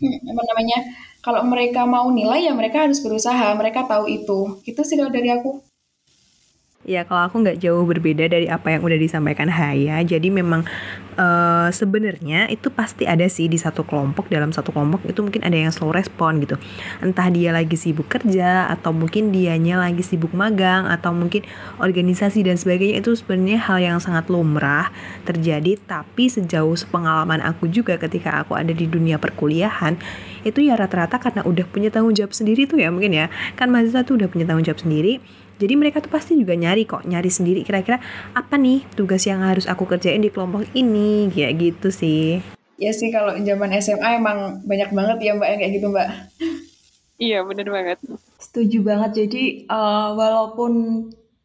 hmm, 0.00 0.18
apa 0.32 0.42
namanya? 0.50 0.78
Kalau 1.24 1.40
mereka 1.48 1.80
mau 1.88 2.06
nilai 2.12 2.40
ya 2.48 2.52
mereka 2.56 2.84
harus 2.88 3.00
berusaha. 3.04 3.52
Mereka 3.60 3.84
tahu 3.88 4.04
itu. 4.12 4.60
Itu 4.68 4.80
sih 4.88 4.96
kalau 5.00 5.12
dari 5.12 5.28
aku. 5.32 5.73
Ya 6.84 7.08
kalau 7.08 7.32
aku 7.32 7.40
nggak 7.40 7.64
jauh 7.64 7.80
berbeda 7.88 8.28
dari 8.28 8.44
apa 8.44 8.76
yang 8.76 8.84
udah 8.84 9.00
disampaikan 9.00 9.48
Haya. 9.48 10.04
Jadi 10.04 10.28
memang 10.28 10.68
uh, 11.16 11.72
sebenarnya 11.72 12.52
itu 12.52 12.68
pasti 12.68 13.08
ada 13.08 13.24
sih 13.24 13.48
di 13.48 13.56
satu 13.56 13.88
kelompok 13.88 14.28
dalam 14.28 14.52
satu 14.52 14.68
kelompok 14.68 15.08
itu 15.08 15.24
mungkin 15.24 15.40
ada 15.48 15.56
yang 15.56 15.72
slow 15.72 15.96
respon 15.96 16.44
gitu. 16.44 16.60
Entah 17.00 17.32
dia 17.32 17.56
lagi 17.56 17.80
sibuk 17.80 18.12
kerja 18.12 18.68
atau 18.68 18.92
mungkin 18.92 19.32
dianya 19.32 19.80
lagi 19.80 20.04
sibuk 20.04 20.36
magang 20.36 20.84
atau 20.84 21.16
mungkin 21.16 21.48
organisasi 21.80 22.44
dan 22.44 22.60
sebagainya 22.60 23.00
itu 23.00 23.16
sebenarnya 23.16 23.64
hal 23.64 23.80
yang 23.80 23.98
sangat 24.04 24.28
lumrah 24.28 24.92
terjadi. 25.24 25.80
Tapi 25.88 26.28
sejauh 26.28 26.76
pengalaman 26.92 27.40
aku 27.40 27.64
juga 27.72 27.96
ketika 27.96 28.44
aku 28.44 28.60
ada 28.60 28.76
di 28.76 28.84
dunia 28.84 29.16
perkuliahan 29.16 29.96
itu 30.44 30.60
ya 30.60 30.76
rata-rata 30.76 31.16
karena 31.16 31.40
udah 31.48 31.64
punya 31.64 31.88
tanggung 31.88 32.12
jawab 32.12 32.36
sendiri 32.36 32.68
tuh 32.68 32.76
ya 32.76 32.92
mungkin 32.92 33.16
ya 33.16 33.32
kan 33.56 33.72
mahasiswa 33.72 34.04
tuh 34.04 34.20
udah 34.20 34.28
punya 34.28 34.44
tanggung 34.44 34.68
jawab 34.68 34.84
sendiri 34.84 35.24
jadi 35.58 35.74
mereka 35.78 36.02
tuh 36.02 36.10
pasti 36.10 36.34
juga 36.34 36.58
nyari 36.58 36.82
kok, 36.84 37.06
nyari 37.06 37.30
sendiri 37.30 37.62
kira-kira 37.62 38.02
apa 38.34 38.54
nih 38.58 38.82
tugas 38.98 39.22
yang 39.24 39.42
harus 39.42 39.70
aku 39.70 39.86
kerjain 39.86 40.22
di 40.22 40.30
kelompok 40.30 40.66
ini, 40.74 41.30
kayak 41.30 41.52
gitu 41.58 41.88
sih. 41.94 42.42
Ya 42.74 42.90
sih 42.90 43.14
kalau 43.14 43.38
zaman 43.38 43.70
SMA 43.78 44.18
emang 44.18 44.66
banyak 44.66 44.90
banget 44.90 45.18
ya 45.22 45.32
mbak 45.38 45.48
yang 45.54 45.58
kayak 45.62 45.72
gitu 45.78 45.86
mbak. 45.94 46.08
Iya 47.14 47.46
bener 47.46 47.70
banget. 47.70 47.98
Setuju 48.42 48.82
banget. 48.82 49.10
Jadi 49.24 49.70
uh, 49.70 50.18
walaupun 50.18 50.72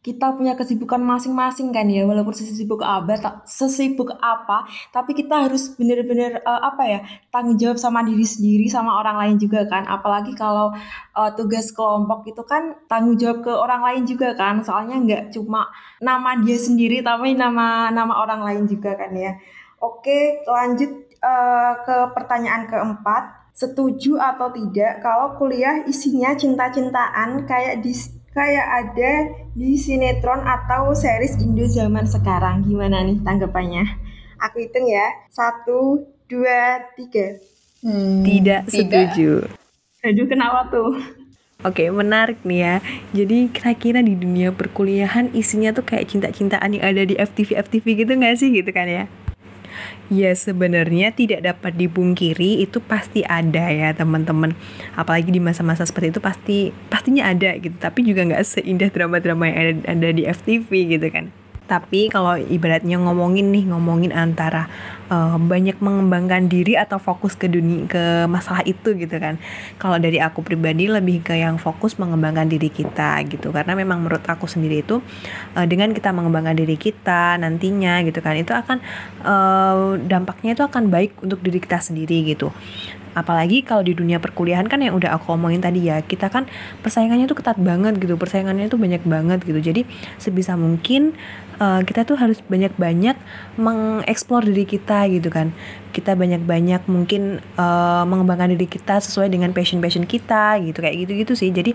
kita 0.00 0.32
punya 0.32 0.56
kesibukan 0.56 0.96
masing-masing 0.96 1.76
kan 1.76 1.84
ya 1.84 2.08
walaupun 2.08 2.32
sesibuk 2.32 2.80
apa 2.80 3.44
sesibuk 3.44 4.16
apa 4.16 4.64
tapi 4.96 5.12
kita 5.12 5.44
harus 5.44 5.76
benar-benar 5.76 6.40
uh, 6.40 6.72
apa 6.72 6.82
ya 6.88 7.00
tanggung 7.28 7.60
jawab 7.60 7.76
sama 7.76 8.00
diri 8.00 8.24
sendiri 8.24 8.64
sama 8.64 8.96
orang 8.96 9.20
lain 9.20 9.36
juga 9.36 9.68
kan. 9.68 9.84
Apalagi 9.84 10.32
kalau 10.32 10.72
uh, 11.12 11.30
tugas 11.36 11.68
kelompok 11.76 12.24
itu 12.32 12.40
kan 12.48 12.80
tanggung 12.88 13.20
jawab 13.20 13.44
ke 13.44 13.52
orang 13.52 13.84
lain 13.84 14.02
juga 14.08 14.32
kan. 14.32 14.64
Soalnya 14.64 14.96
nggak 15.04 15.22
cuma 15.36 15.68
nama 16.00 16.32
dia 16.40 16.56
sendiri 16.56 17.04
tapi 17.04 17.36
nama 17.36 17.92
nama 17.92 18.24
orang 18.24 18.40
lain 18.40 18.64
juga 18.64 18.96
kan 18.96 19.12
ya. 19.12 19.36
Oke 19.84 20.40
lanjut 20.48 21.12
uh, 21.20 21.76
ke 21.84 21.96
pertanyaan 22.16 22.64
keempat. 22.64 23.52
Setuju 23.52 24.16
atau 24.16 24.48
tidak 24.48 25.04
kalau 25.04 25.36
kuliah 25.36 25.84
isinya 25.84 26.32
cinta-cintaan 26.32 27.44
kayak 27.44 27.84
di 27.84 27.92
kayak 28.30 28.66
ada 28.86 29.12
di 29.54 29.74
sinetron 29.74 30.42
atau 30.46 30.94
series 30.94 31.38
Indo 31.42 31.66
zaman 31.66 32.06
sekarang. 32.06 32.66
Gimana 32.66 33.02
nih 33.02 33.18
tanggapannya? 33.22 33.84
Aku 34.40 34.62
hitung 34.62 34.86
ya. 34.86 35.06
Satu, 35.34 36.06
dua, 36.30 36.90
tiga. 36.94 37.36
Hmm, 37.80 38.22
tidak, 38.24 38.68
setuju. 38.68 39.44
Aduh, 40.00 40.26
kenapa 40.28 40.68
tuh? 40.72 40.96
Oke, 41.60 41.92
menarik 41.92 42.40
nih 42.40 42.60
ya. 42.64 42.74
Jadi 43.12 43.52
kira-kira 43.52 44.00
di 44.00 44.16
dunia 44.16 44.48
perkuliahan 44.48 45.36
isinya 45.36 45.76
tuh 45.76 45.84
kayak 45.84 46.08
cinta-cintaan 46.08 46.80
yang 46.80 46.84
ada 46.88 47.04
di 47.04 47.20
FTV-FTV 47.20 47.84
gitu 47.84 48.12
nggak 48.16 48.36
sih 48.40 48.48
gitu 48.48 48.72
kan 48.72 48.88
ya? 48.88 49.04
Ya 50.10 50.34
sebenarnya 50.34 51.14
tidak 51.14 51.46
dapat 51.46 51.78
dipungkiri 51.78 52.66
itu 52.66 52.82
pasti 52.82 53.22
ada 53.22 53.70
ya 53.70 53.94
teman-teman. 53.94 54.58
Apalagi 54.98 55.30
di 55.30 55.38
masa-masa 55.38 55.86
seperti 55.86 56.10
itu 56.10 56.20
pasti 56.20 56.56
pastinya 56.90 57.30
ada 57.30 57.54
gitu. 57.54 57.78
Tapi 57.78 58.02
juga 58.02 58.26
nggak 58.26 58.42
seindah 58.42 58.90
drama-drama 58.90 59.46
yang 59.46 59.58
ada, 59.62 59.72
ada 59.94 60.08
di 60.10 60.26
FTV 60.26 60.98
gitu 60.98 61.06
kan. 61.14 61.30
Tapi 61.70 62.10
kalau 62.10 62.34
ibaratnya 62.34 62.98
ngomongin 62.98 63.54
nih, 63.54 63.70
ngomongin 63.70 64.10
antara 64.10 64.66
uh, 65.10 65.36
banyak 65.36 65.76
mengembangkan 65.82 66.46
diri 66.46 66.78
atau 66.78 66.96
fokus 66.96 67.34
ke 67.34 67.50
dunia 67.50 67.84
ke 67.90 68.24
masalah 68.30 68.62
itu 68.64 68.94
gitu 68.96 69.18
kan. 69.18 69.36
Kalau 69.76 69.98
dari 69.98 70.22
aku 70.22 70.40
pribadi 70.40 70.86
lebih 70.86 71.26
ke 71.26 71.36
yang 71.36 71.58
fokus 71.58 71.98
mengembangkan 71.98 72.46
diri 72.46 72.70
kita 72.70 73.20
gitu. 73.26 73.50
Karena 73.50 73.76
memang 73.76 74.00
menurut 74.06 74.22
aku 74.24 74.46
sendiri 74.46 74.86
itu 74.86 75.02
uh, 75.58 75.66
dengan 75.66 75.92
kita 75.92 76.14
mengembangkan 76.14 76.56
diri 76.56 76.78
kita 76.78 77.36
nantinya 77.36 78.00
gitu 78.06 78.22
kan, 78.22 78.38
itu 78.38 78.54
akan 78.54 78.78
uh, 79.26 79.98
dampaknya 80.00 80.54
itu 80.56 80.64
akan 80.64 80.88
baik 80.88 81.18
untuk 81.20 81.42
diri 81.42 81.58
kita 81.58 81.82
sendiri 81.82 82.24
gitu 82.24 82.54
apalagi 83.14 83.66
kalau 83.66 83.82
di 83.82 83.94
dunia 83.94 84.22
perkuliahan 84.22 84.70
kan 84.70 84.78
yang 84.78 84.94
udah 84.94 85.18
aku 85.18 85.34
omongin 85.34 85.58
tadi 85.58 85.90
ya 85.90 85.98
kita 86.02 86.30
kan 86.30 86.46
persaingannya 86.82 87.26
tuh 87.26 87.42
ketat 87.42 87.58
banget 87.58 87.98
gitu 87.98 88.14
persaingannya 88.14 88.70
tuh 88.70 88.78
banyak 88.78 89.02
banget 89.02 89.42
gitu 89.42 89.58
jadi 89.58 89.82
sebisa 90.22 90.54
mungkin 90.54 91.18
uh, 91.58 91.82
kita 91.82 92.06
tuh 92.06 92.16
harus 92.16 92.38
banyak-banyak 92.46 93.18
mengeksplor 93.58 94.46
diri 94.46 94.64
kita 94.64 94.99
gitu 95.06 95.30
kan. 95.32 95.54
Kita 95.90 96.14
banyak-banyak 96.14 96.86
mungkin 96.86 97.40
uh, 97.58 98.04
mengembangkan 98.06 98.54
diri 98.54 98.66
kita 98.66 99.00
sesuai 99.00 99.32
dengan 99.32 99.50
passion-passion 99.50 100.04
kita 100.04 100.60
gitu 100.60 100.78
kayak 100.82 101.06
gitu-gitu 101.06 101.32
sih. 101.38 101.50
Jadi 101.54 101.72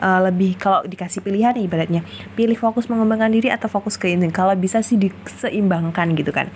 uh, 0.00 0.24
lebih 0.30 0.56
kalau 0.56 0.86
dikasih 0.86 1.20
pilihan 1.20 1.58
ibaratnya 1.60 2.06
pilih 2.38 2.56
fokus 2.56 2.88
mengembangkan 2.88 3.32
diri 3.32 3.52
atau 3.52 3.68
fokus 3.68 3.98
ke 3.98 4.10
ini. 4.10 4.30
Kalau 4.32 4.54
bisa 4.56 4.80
sih 4.80 4.96
diseimbangkan 4.96 6.16
gitu 6.16 6.30
kan. 6.30 6.48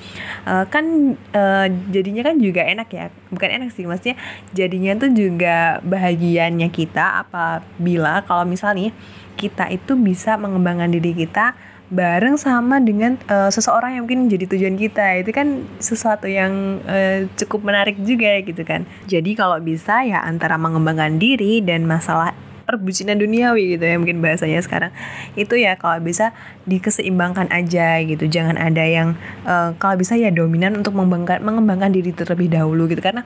Uh, 0.46 0.64
kan 0.66 1.16
uh, 1.35 1.66
jadinya 1.92 2.33
kan 2.33 2.40
juga 2.40 2.64
enak 2.64 2.88
ya. 2.92 3.11
Bukan 3.33 3.48
enak 3.48 3.70
sih 3.74 3.85
maksudnya 3.85 4.16
jadinya 4.55 4.96
tuh 4.96 5.11
juga 5.12 5.79
bahagianya 5.83 6.70
kita 6.70 7.26
apabila 7.26 8.22
kalau 8.24 8.46
misalnya 8.46 8.94
kita 9.37 9.68
itu 9.68 9.94
bisa 9.94 10.40
mengembangkan 10.40 10.88
diri 10.88 11.12
kita 11.12 11.55
bareng 11.87 12.35
sama 12.35 12.83
dengan 12.83 13.14
uh, 13.31 13.51
seseorang 13.53 13.99
yang 13.99 14.03
mungkin 14.09 14.27
jadi 14.27 14.44
tujuan 14.51 14.77
kita. 14.79 15.22
Itu 15.22 15.31
kan 15.31 15.66
sesuatu 15.79 16.27
yang 16.27 16.83
uh, 16.87 17.31
cukup 17.38 17.66
menarik 17.66 17.96
juga 18.03 18.42
gitu 18.42 18.62
kan. 18.66 18.85
Jadi 19.07 19.38
kalau 19.38 19.59
bisa 19.62 20.03
ya 20.03 20.22
antara 20.22 20.59
mengembangkan 20.59 21.18
diri 21.18 21.62
dan 21.62 21.87
masalah 21.87 22.35
perbucinan 22.66 23.16
duniawi 23.16 23.79
gitu 23.79 23.85
ya 23.87 23.96
mungkin 23.96 24.18
bahasanya 24.18 24.59
sekarang. 24.61 24.90
Itu 25.38 25.55
ya 25.55 25.79
kalau 25.79 26.02
bisa 26.02 26.35
dikeseimbangkan 26.66 27.48
aja 27.55 28.02
gitu. 28.02 28.26
Jangan 28.26 28.59
ada 28.59 28.83
yang 28.83 29.14
uh, 29.46 29.72
kalau 29.79 29.94
bisa 29.96 30.18
ya 30.18 30.35
dominan 30.35 30.74
untuk 30.83 30.98
mengembangkan 30.98 31.40
mengembangkan 31.40 31.94
diri 31.94 32.11
terlebih 32.11 32.50
dahulu 32.50 32.90
gitu. 32.90 32.98
Karena 32.98 33.22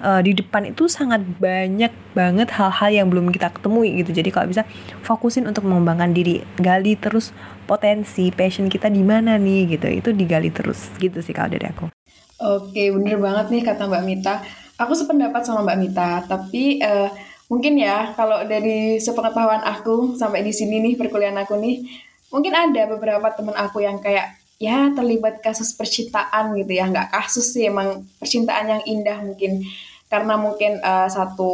uh, 0.00 0.22
di 0.22 0.38
depan 0.38 0.70
itu 0.70 0.86
sangat 0.86 1.26
banyak 1.42 1.90
banget 2.14 2.48
hal-hal 2.54 2.90
yang 2.94 3.06
belum 3.10 3.34
kita 3.34 3.50
ketemui 3.50 3.98
gitu. 4.00 4.14
Jadi 4.14 4.30
kalau 4.30 4.46
bisa 4.46 4.62
fokusin 5.02 5.50
untuk 5.50 5.66
mengembangkan 5.66 6.14
diri. 6.14 6.46
Gali 6.62 6.94
terus 6.94 7.34
potensi 7.66 8.30
passion 8.30 8.70
kita 8.70 8.86
di 8.86 9.02
mana 9.02 9.36
nih 9.36 9.74
gitu. 9.76 9.90
Itu 9.90 10.14
digali 10.14 10.54
terus 10.54 10.88
gitu 11.02 11.18
sih 11.18 11.34
kalau 11.34 11.50
dari 11.52 11.66
aku. 11.66 11.90
Oke 12.38 12.94
bener 12.94 13.18
banget 13.18 13.50
nih 13.50 13.62
kata 13.66 13.90
Mbak 13.90 14.04
Mita. 14.06 14.34
Aku 14.78 14.94
sependapat 14.94 15.42
sama 15.42 15.66
Mbak 15.66 15.78
Mita 15.82 16.10
tapi 16.30 16.78
uh, 16.78 17.10
mungkin 17.48 17.80
ya 17.80 18.12
kalau 18.12 18.44
dari 18.44 19.00
sepengetahuan 19.00 19.64
aku 19.64 20.14
sampai 20.20 20.44
di 20.44 20.52
sini 20.52 20.84
nih 20.84 20.94
perkuliahan 21.00 21.42
aku 21.42 21.56
nih 21.56 21.84
mungkin 22.28 22.52
ada 22.52 22.84
beberapa 22.92 23.32
teman 23.32 23.56
aku 23.56 23.80
yang 23.80 23.98
kayak 24.04 24.36
ya 24.60 24.90
terlibat 24.92 25.40
kasus 25.40 25.72
percintaan 25.72 26.52
gitu 26.58 26.72
ya. 26.74 26.90
Nggak 26.90 27.08
kasus 27.14 27.54
sih 27.54 27.70
emang 27.70 28.04
percintaan 28.18 28.66
yang 28.78 28.82
indah 28.84 29.18
mungkin. 29.24 29.64
Karena 30.08 30.40
mungkin 30.40 30.80
uh, 30.80 31.04
satu 31.04 31.52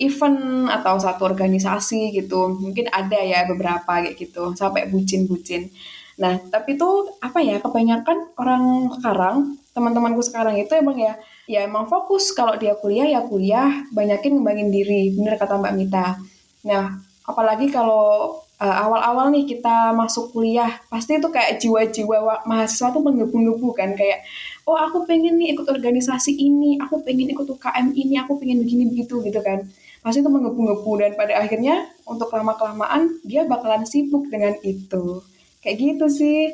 event 0.00 0.72
atau 0.72 0.96
satu 0.96 1.28
organisasi 1.28 2.16
gitu 2.16 2.48
mungkin 2.56 2.88
ada 2.88 3.20
ya 3.20 3.44
beberapa 3.44 4.00
kayak 4.00 4.16
gitu 4.16 4.56
sampai 4.56 4.88
bucin-bucin. 4.88 5.68
Nah 6.16 6.40
tapi 6.48 6.80
tuh 6.80 7.20
apa 7.20 7.44
ya 7.44 7.60
kebanyakan 7.60 8.32
orang 8.40 8.64
sekarang 8.96 9.36
teman-temanku 9.76 10.24
sekarang 10.24 10.56
itu 10.56 10.72
emang 10.72 10.96
ya 10.96 11.20
ya 11.46 11.66
emang 11.66 11.86
fokus. 11.90 12.30
Kalau 12.32 12.54
dia 12.58 12.74
kuliah 12.78 13.08
ya 13.08 13.20
kuliah. 13.26 13.86
Banyakin 13.90 14.38
ngembangin 14.38 14.68
diri. 14.70 15.12
Bener 15.14 15.38
kata 15.38 15.58
Mbak 15.58 15.74
Mita. 15.78 16.18
Nah 16.66 16.98
apalagi 17.22 17.70
kalau 17.70 18.38
uh, 18.58 18.76
awal-awal 18.86 19.30
nih 19.30 19.46
kita 19.46 19.94
masuk 19.94 20.34
kuliah 20.34 20.70
pasti 20.90 21.18
itu 21.18 21.30
kayak 21.30 21.62
jiwa-jiwa 21.62 22.46
mahasiswa 22.46 22.94
tuh 22.94 23.02
menggebu-gebu 23.02 23.68
kan. 23.74 23.94
Kayak 23.98 24.22
oh 24.66 24.78
aku 24.78 25.04
pengen 25.06 25.38
nih 25.38 25.54
ikut 25.58 25.66
organisasi 25.66 26.34
ini. 26.38 26.78
Aku 26.82 27.02
pengen 27.02 27.30
ikut 27.34 27.46
UKM 27.46 27.94
ini. 27.94 28.14
Aku 28.22 28.38
pengen 28.38 28.62
begini 28.62 28.90
begitu 28.90 29.18
gitu 29.22 29.40
kan. 29.42 29.66
Pasti 30.02 30.22
itu 30.22 30.30
menggebu-gebu. 30.30 30.92
Dan 31.02 31.12
pada 31.18 31.38
akhirnya 31.42 31.90
untuk 32.06 32.30
lama 32.34 32.54
kelamaan 32.58 33.22
dia 33.26 33.46
bakalan 33.46 33.86
sibuk 33.86 34.30
dengan 34.30 34.54
itu. 34.62 35.22
Kayak 35.62 35.76
gitu 35.78 36.06
sih. 36.10 36.50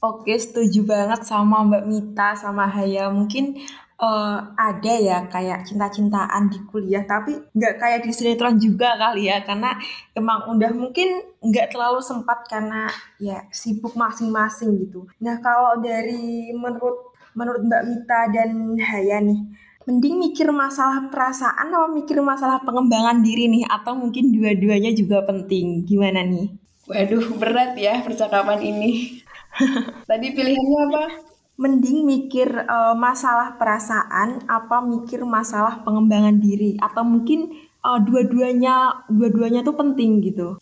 Oke, 0.00 0.32
setuju 0.32 0.88
banget 0.88 1.28
sama 1.28 1.60
Mbak 1.60 1.84
Mita 1.84 2.32
sama 2.32 2.64
Haya. 2.64 3.12
Mungkin 3.12 3.60
uh, 4.00 4.38
ada 4.56 4.94
ya 4.96 5.18
kayak 5.28 5.68
cinta-cintaan 5.68 6.48
di 6.48 6.58
kuliah 6.66 7.04
tapi 7.04 7.36
nggak 7.52 7.74
kayak 7.76 8.00
di 8.02 8.10
sinetron 8.10 8.56
juga 8.56 8.96
kali 8.96 9.28
ya 9.28 9.44
karena 9.44 9.76
emang 10.16 10.48
udah 10.56 10.72
mungkin 10.72 11.20
nggak 11.44 11.76
terlalu 11.76 12.00
sempat 12.00 12.48
karena 12.48 12.88
ya 13.20 13.44
sibuk 13.52 13.94
masing-masing 13.94 14.80
gitu. 14.88 15.06
Nah 15.20 15.38
kalau 15.44 15.78
dari 15.78 16.50
menurut 16.56 17.12
menurut 17.36 17.62
Mbak 17.62 17.82
Mita 17.86 18.20
dan 18.34 18.50
Haya 18.80 19.22
nih 19.22 19.40
mending 19.88 20.20
mikir 20.20 20.48
masalah 20.52 21.08
perasaan 21.08 21.72
atau 21.72 21.88
mikir 21.90 22.20
masalah 22.20 22.60
pengembangan 22.60 23.24
diri 23.24 23.48
nih 23.48 23.64
atau 23.64 23.96
mungkin 23.96 24.28
dua-duanya 24.28 24.92
juga 24.92 25.24
penting 25.24 25.88
gimana 25.88 26.20
nih? 26.20 26.52
Waduh 26.90 27.38
berat 27.38 27.78
ya 27.78 28.02
percakapan 28.02 28.60
ini. 28.60 29.22
Tadi 30.10 30.26
pilihannya 30.30 30.78
apa? 30.90 31.29
Mending 31.60 32.08
mikir 32.08 32.48
uh, 32.48 32.96
masalah 32.96 33.60
perasaan 33.60 34.48
apa 34.48 34.80
mikir 34.80 35.28
masalah 35.28 35.84
pengembangan 35.84 36.40
diri 36.40 36.80
atau 36.80 37.04
mungkin 37.04 37.52
uh, 37.84 38.00
dua-duanya 38.00 39.04
dua-duanya 39.12 39.60
tuh 39.60 39.76
penting 39.76 40.24
gitu. 40.24 40.56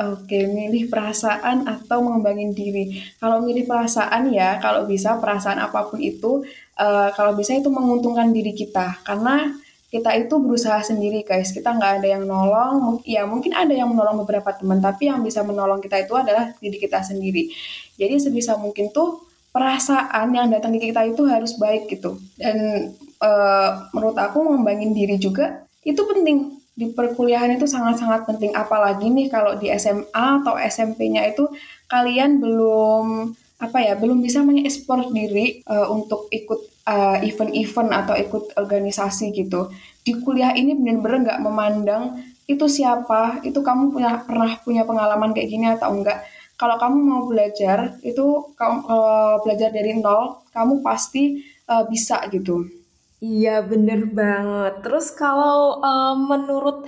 Oke, 0.00 0.48
milih 0.48 0.88
perasaan 0.88 1.66
atau 1.68 2.00
mengembangin 2.00 2.56
diri. 2.56 2.98
Kalau 3.20 3.42
milih 3.44 3.68
perasaan 3.68 4.32
ya, 4.32 4.56
kalau 4.58 4.88
bisa 4.88 5.18
perasaan 5.20 5.60
apa 5.60 5.86
pun 5.86 6.00
itu, 6.00 6.40
uh, 6.78 7.10
kalau 7.12 7.36
bisa 7.36 7.52
itu 7.52 7.68
menguntungkan 7.68 8.32
diri 8.32 8.56
kita. 8.56 9.02
Karena 9.04 9.50
kita 9.90 10.14
itu 10.16 10.40
berusaha 10.40 10.80
sendiri 10.80 11.26
guys, 11.26 11.52
kita 11.52 11.74
nggak 11.76 12.00
ada 12.00 12.08
yang 12.16 12.24
nolong. 12.24 13.02
Ya 13.04 13.28
mungkin 13.28 13.52
ada 13.52 13.76
yang 13.76 13.92
menolong 13.92 14.24
beberapa 14.24 14.54
teman, 14.56 14.80
tapi 14.80 15.10
yang 15.10 15.20
bisa 15.20 15.44
menolong 15.44 15.82
kita 15.84 16.00
itu 16.00 16.14
adalah 16.16 16.54
diri 16.62 16.78
kita 16.80 17.04
sendiri. 17.04 17.50
Jadi 18.00 18.14
sebisa 18.22 18.56
mungkin 18.56 18.94
tuh 18.94 19.29
perasaan 19.50 20.30
yang 20.30 20.48
datang 20.50 20.74
ke 20.78 20.90
kita 20.90 21.06
itu 21.10 21.26
harus 21.26 21.58
baik 21.58 21.90
gitu. 21.90 22.18
Dan 22.38 22.90
uh, 23.18 23.90
menurut 23.90 24.16
aku 24.18 24.42
mengembangin 24.46 24.94
diri 24.94 25.18
juga 25.18 25.66
itu 25.82 26.00
penting. 26.06 26.58
Di 26.74 26.88
perkuliahan 26.96 27.52
itu 27.54 27.66
sangat-sangat 27.66 28.24
penting. 28.24 28.54
Apalagi 28.56 29.10
nih 29.10 29.28
kalau 29.28 29.58
di 29.58 29.68
SMA 29.74 30.26
atau 30.40 30.56
SMP-nya 30.56 31.28
itu 31.28 31.50
kalian 31.90 32.38
belum 32.38 33.34
apa 33.60 33.76
ya 33.84 33.92
belum 33.92 34.24
bisa 34.24 34.40
mengeksplor 34.40 35.12
diri 35.12 35.60
uh, 35.68 35.92
untuk 35.92 36.32
ikut 36.32 36.70
event 36.90 37.54
event-event 37.54 37.90
atau 37.94 38.14
ikut 38.18 38.44
organisasi 38.58 39.30
gitu. 39.30 39.70
Di 40.02 40.18
kuliah 40.18 40.50
ini 40.56 40.74
benar-benar 40.74 41.18
nggak 41.22 41.40
memandang 41.44 42.18
itu 42.50 42.66
siapa 42.66 43.38
itu 43.46 43.62
kamu 43.62 43.94
punya 43.94 44.26
pernah 44.26 44.58
punya 44.66 44.82
pengalaman 44.82 45.30
kayak 45.30 45.48
gini 45.54 45.66
atau 45.70 45.94
enggak 45.94 46.26
kalau 46.60 46.76
kamu 46.76 46.98
mau 47.00 47.22
belajar 47.24 47.96
itu 48.04 48.52
kalau 48.52 48.84
uh, 48.84 49.40
belajar 49.40 49.72
dari 49.72 49.96
nol 49.96 50.44
kamu 50.52 50.84
pasti 50.84 51.40
uh, 51.72 51.88
bisa 51.88 52.20
gitu. 52.28 52.68
Iya 53.24 53.64
bener 53.64 54.12
banget. 54.12 54.84
Terus 54.84 55.08
kalau 55.16 55.80
uh, 55.80 56.12
menurut 56.12 56.84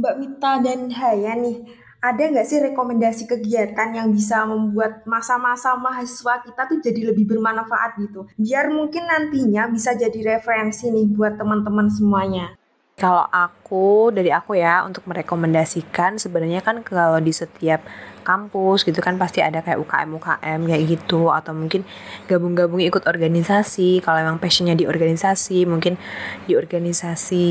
Mbak 0.00 0.14
Mita 0.16 0.52
dan 0.64 0.88
Haya 0.88 1.36
nih 1.36 1.68
ada 2.00 2.32
nggak 2.32 2.48
sih 2.48 2.64
rekomendasi 2.64 3.28
kegiatan 3.28 3.92
yang 3.92 4.08
bisa 4.08 4.48
membuat 4.48 5.04
masa-masa 5.04 5.76
mahasiswa 5.76 6.40
kita 6.40 6.64
tuh 6.64 6.80
jadi 6.80 7.12
lebih 7.12 7.28
bermanfaat 7.28 8.00
gitu? 8.00 8.24
Biar 8.40 8.72
mungkin 8.72 9.04
nantinya 9.04 9.68
bisa 9.68 9.92
jadi 9.92 10.40
referensi 10.40 10.88
nih 10.88 11.12
buat 11.12 11.36
teman-teman 11.36 11.92
semuanya 11.92 12.56
kalau 13.00 13.24
aku 13.32 14.12
dari 14.12 14.28
aku 14.28 14.60
ya 14.60 14.84
untuk 14.84 15.08
merekomendasikan 15.08 16.20
sebenarnya 16.20 16.60
kan 16.60 16.84
kalau 16.84 17.16
di 17.16 17.32
setiap 17.32 17.80
kampus 18.20 18.84
gitu 18.84 19.00
kan 19.00 19.16
pasti 19.16 19.40
ada 19.40 19.64
kayak 19.64 19.80
UKM 19.80 20.20
UKM 20.20 20.60
kayak 20.68 20.84
gitu. 20.84 21.32
Atau 21.32 21.56
mungkin 21.56 21.88
gabung-gabung 22.28 22.84
ikut 22.84 23.08
organisasi. 23.08 24.04
Kalau 24.04 24.20
emang 24.20 24.36
passionnya 24.36 24.76
di 24.76 24.84
organisasi 24.84 25.64
mungkin 25.64 25.96
di 26.44 26.52
organisasi 26.52 27.48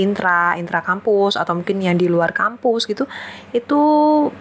intra 0.00 0.56
intra 0.56 0.80
kampus 0.80 1.36
atau 1.36 1.52
mungkin 1.60 1.84
yang 1.84 2.00
di 2.00 2.08
luar 2.08 2.32
kampus 2.32 2.88
gitu 2.88 3.04
itu 3.52 3.80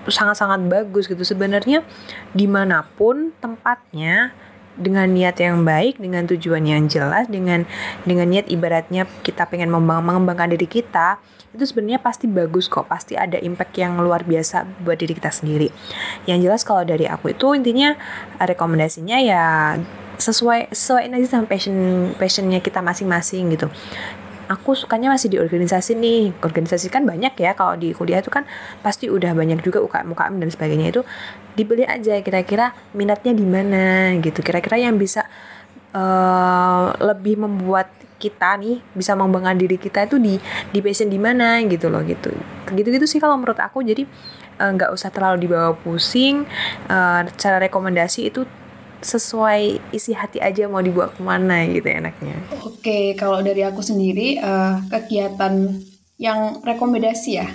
sangat-sangat 0.07 0.63
bagus 0.71 1.11
gitu. 1.11 1.21
Sebenarnya 1.27 1.83
di 2.31 2.47
mana 2.47 2.87
pun 2.95 3.35
tempatnya 3.43 4.31
dengan 4.79 5.11
niat 5.11 5.35
yang 5.37 5.67
baik, 5.67 5.99
dengan 5.99 6.23
tujuan 6.25 6.63
yang 6.63 6.87
jelas, 6.87 7.27
dengan 7.27 7.67
dengan 8.07 8.31
niat 8.31 8.47
ibaratnya 8.47 9.05
kita 9.21 9.45
pengen 9.51 9.69
mengembangkan 9.75 10.55
diri 10.55 10.65
kita, 10.65 11.19
itu 11.51 11.63
sebenarnya 11.67 11.99
pasti 11.99 12.25
bagus 12.31 12.71
kok, 12.71 12.87
pasti 12.87 13.19
ada 13.19 13.35
impact 13.35 13.75
yang 13.75 13.99
luar 13.99 14.23
biasa 14.23 14.63
buat 14.81 14.95
diri 14.95 15.19
kita 15.19 15.29
sendiri. 15.29 15.69
Yang 16.23 16.39
jelas 16.47 16.61
kalau 16.63 16.87
dari 16.87 17.05
aku 17.05 17.35
itu 17.35 17.51
intinya 17.51 17.99
rekomendasinya 18.39 19.17
ya 19.19 19.75
sesuai 20.19 20.75
sesuai 20.75 21.15
aja 21.15 21.27
sama 21.39 21.47
passion 21.47 22.11
passionnya 22.19 22.59
kita 22.59 22.83
masing-masing 22.83 23.55
gitu 23.55 23.71
aku 24.49 24.73
sukanya 24.73 25.13
masih 25.13 25.29
di 25.29 25.37
organisasi 25.37 25.93
nih. 25.93 26.33
Organisasi 26.41 26.89
kan 26.89 27.05
banyak 27.05 27.37
ya 27.37 27.53
kalau 27.53 27.77
di 27.77 27.93
kuliah 27.93 28.19
itu 28.19 28.33
kan 28.33 28.49
pasti 28.81 29.05
udah 29.05 29.37
banyak 29.37 29.61
juga 29.61 29.79
UKM 29.85 30.09
UKM 30.09 30.35
dan 30.41 30.49
sebagainya 30.49 30.87
itu 30.89 31.01
dibeli 31.53 31.85
aja. 31.85 32.17
Kira-kira 32.25 32.73
minatnya 32.97 33.37
di 33.37 33.45
mana 33.45 34.17
gitu. 34.17 34.41
Kira-kira 34.41 34.81
yang 34.81 34.97
bisa 34.97 35.29
uh, 35.93 36.97
lebih 36.97 37.37
membuat 37.37 37.93
kita 38.19 38.59
nih 38.59 38.83
bisa 38.91 39.15
mengembangkan 39.15 39.55
diri 39.55 39.79
kita 39.79 40.03
itu 40.03 40.19
di 40.19 40.35
di 40.75 40.83
passion 40.83 41.07
di 41.07 41.15
mana 41.15 41.63
gitu 41.63 41.87
loh 41.87 42.03
gitu. 42.03 42.33
Gitu 42.73 42.89
gitu 42.89 43.05
sih 43.05 43.21
kalau 43.21 43.37
menurut 43.37 43.61
aku. 43.61 43.85
Jadi 43.85 44.03
eh, 44.59 44.71
nggak 44.75 44.89
uh, 44.91 44.97
usah 44.97 45.13
terlalu 45.13 45.47
dibawa 45.47 45.77
pusing. 45.77 46.43
Uh, 46.89 47.23
cara 47.37 47.61
rekomendasi 47.61 48.33
itu 48.33 48.43
sesuai 48.99 49.93
isi 49.95 50.11
hati 50.11 50.43
aja 50.43 50.67
mau 50.67 50.83
dibawa 50.83 51.11
ke 51.11 51.21
mana 51.23 51.63
gitu 51.67 51.87
enaknya. 51.87 52.35
Oke, 52.63 53.15
kalau 53.15 53.39
dari 53.39 53.63
aku 53.63 53.79
sendiri 53.79 54.39
uh, 54.39 54.83
kegiatan 54.91 55.79
yang 56.19 56.59
rekomendasi 56.63 57.39
ya, 57.39 57.47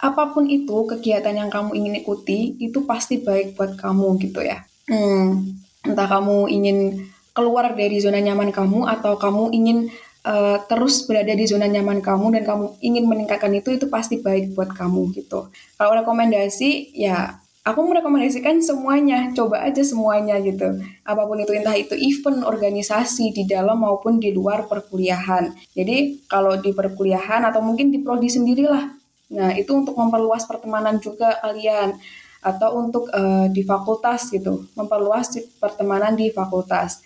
apa 0.00 0.32
pun 0.32 0.48
itu 0.48 0.88
kegiatan 0.88 1.36
yang 1.36 1.52
kamu 1.52 1.76
ingin 1.76 1.94
ikuti 2.00 2.56
itu 2.60 2.84
pasti 2.88 3.20
baik 3.20 3.56
buat 3.56 3.76
kamu 3.76 4.16
gitu 4.24 4.40
ya. 4.40 4.64
Hmm, 4.88 5.60
entah 5.84 6.08
kamu 6.08 6.48
ingin 6.48 7.04
keluar 7.36 7.76
dari 7.76 8.00
zona 8.00 8.20
nyaman 8.20 8.48
kamu 8.48 8.88
atau 8.88 9.20
kamu 9.20 9.52
ingin 9.52 9.92
uh, 10.24 10.56
terus 10.64 11.04
berada 11.04 11.36
di 11.36 11.44
zona 11.44 11.68
nyaman 11.68 12.00
kamu 12.00 12.40
dan 12.40 12.42
kamu 12.48 12.66
ingin 12.80 13.04
meningkatkan 13.04 13.52
itu 13.52 13.76
itu 13.76 13.92
pasti 13.92 14.24
baik 14.24 14.56
buat 14.56 14.72
kamu 14.72 15.12
gitu. 15.12 15.52
Kalau 15.76 15.92
rekomendasi 16.00 16.96
ya 16.96 17.44
aku 17.66 17.82
merekomendasikan 17.82 18.62
semuanya, 18.62 19.34
coba 19.34 19.66
aja 19.66 19.82
semuanya 19.82 20.38
gitu. 20.38 20.78
Apa 21.02 21.26
pun 21.26 21.42
itu, 21.42 21.50
entah 21.50 21.74
itu 21.74 21.98
event, 21.98 22.46
organisasi 22.46 23.34
di 23.34 23.42
dalam 23.42 23.82
maupun 23.82 24.22
di 24.22 24.30
luar 24.30 24.70
perkuliahan. 24.70 25.50
Jadi 25.74 26.22
kalau 26.30 26.54
di 26.62 26.70
perkuliahan 26.70 27.42
atau 27.42 27.58
mungkin 27.58 27.90
di 27.90 27.98
prodi 27.98 28.30
sendirilah. 28.30 28.86
Nah 29.34 29.50
itu 29.58 29.74
untuk 29.74 29.98
memperluas 29.98 30.46
pertemanan 30.46 31.02
juga 31.02 31.34
kalian 31.42 31.98
atau 32.46 32.78
untuk 32.78 33.10
uh, 33.10 33.50
di 33.50 33.66
fakultas 33.66 34.30
gitu, 34.30 34.70
memperluas 34.78 35.34
pertemanan 35.58 36.14
di 36.14 36.30
fakultas. 36.30 37.02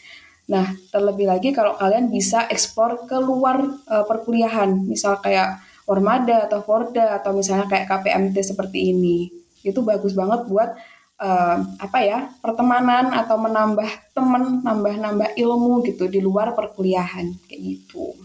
Nah, 0.50 0.68
terlebih 0.92 1.30
lagi 1.30 1.54
kalau 1.56 1.78
kalian 1.80 2.12
bisa 2.12 2.44
eksplor 2.50 3.08
ke 3.08 3.16
luar 3.16 3.64
uh, 3.88 4.04
perkuliahan, 4.04 4.84
misal 4.84 5.16
kayak 5.24 5.64
Ormada 5.88 6.44
atau 6.46 6.60
Forda 6.60 7.18
atau 7.18 7.32
misalnya 7.34 7.66
kayak 7.66 7.88
KPMT 7.88 8.36
seperti 8.46 8.94
ini 8.94 9.39
itu 9.66 9.80
bagus 9.84 10.16
banget 10.16 10.46
buat 10.48 10.72
uh, 11.20 11.56
apa 11.78 11.98
ya 12.00 12.18
pertemanan 12.40 13.12
atau 13.12 13.36
menambah 13.36 13.88
temen 14.16 14.64
nambah-nambah 14.64 15.36
ilmu 15.36 15.84
gitu 15.86 16.08
di 16.08 16.18
luar 16.24 16.56
perkuliahan 16.56 17.30
kayak 17.46 17.60
gitu. 17.60 18.16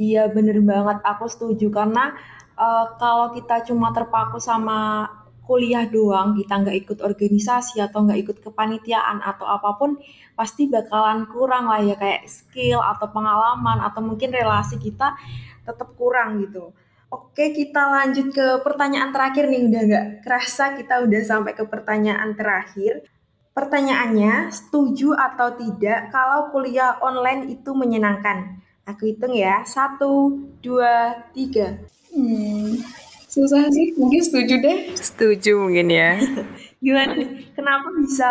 Iya 0.00 0.32
bener 0.32 0.58
banget. 0.64 0.98
Aku 1.04 1.30
setuju 1.30 1.70
karena 1.70 2.16
uh, 2.58 2.96
kalau 2.98 3.30
kita 3.36 3.62
cuma 3.68 3.94
terpaku 3.94 4.42
sama 4.42 5.08
kuliah 5.50 5.82
doang 5.82 6.38
kita 6.38 6.62
nggak 6.62 6.76
ikut 6.86 6.98
organisasi 7.02 7.82
atau 7.82 8.06
nggak 8.06 8.20
ikut 8.22 8.38
kepanitiaan 8.38 9.18
atau 9.18 9.50
apa 9.50 9.74
pun 9.74 9.98
pasti 10.38 10.70
bakalan 10.70 11.26
kurang 11.26 11.66
lah 11.66 11.82
ya 11.82 11.98
kayak 11.98 12.22
skill 12.30 12.78
atau 12.78 13.10
pengalaman 13.10 13.82
atau 13.82 13.98
mungkin 13.98 14.30
relasi 14.30 14.78
kita 14.78 15.18
tetap 15.66 15.90
kurang 15.98 16.38
gitu 16.46 16.70
Oke, 17.10 17.50
kita 17.50 17.90
lanjut 17.90 18.30
ke 18.30 18.62
pertanyaan 18.62 19.10
terakhir 19.10 19.50
nih. 19.50 19.66
Udah 19.66 19.82
nggak 19.82 20.06
kerasa 20.22 20.78
kita 20.78 21.02
udah 21.02 21.20
sampai 21.26 21.58
ke 21.58 21.66
pertanyaan 21.66 22.38
terakhir. 22.38 23.02
Pertanyaannya, 23.50 24.54
setuju 24.54 25.18
atau 25.18 25.58
tidak 25.58 26.14
kalau 26.14 26.54
kuliah 26.54 26.94
online 27.02 27.50
itu 27.50 27.74
menyenangkan? 27.74 28.62
Aku 28.86 29.10
hitung 29.10 29.34
ya, 29.34 29.66
satu, 29.66 30.38
dua, 30.62 31.26
tiga. 31.34 31.82
Hmm, 32.14 32.78
susah 33.26 33.66
sih, 33.74 33.90
mungkin 33.98 34.22
setuju 34.22 34.54
deh. 34.62 34.78
Setuju 34.94 35.66
mungkin 35.66 35.90
ya. 35.90 36.14
Gimana? 36.84 37.18
Kenapa 37.58 37.90
bisa 37.98 38.30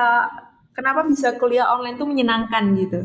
kenapa 0.71 1.03
bisa 1.03 1.35
kuliah 1.35 1.67
online 1.67 1.99
itu 1.99 2.07
menyenangkan 2.07 2.63
gitu? 2.79 2.99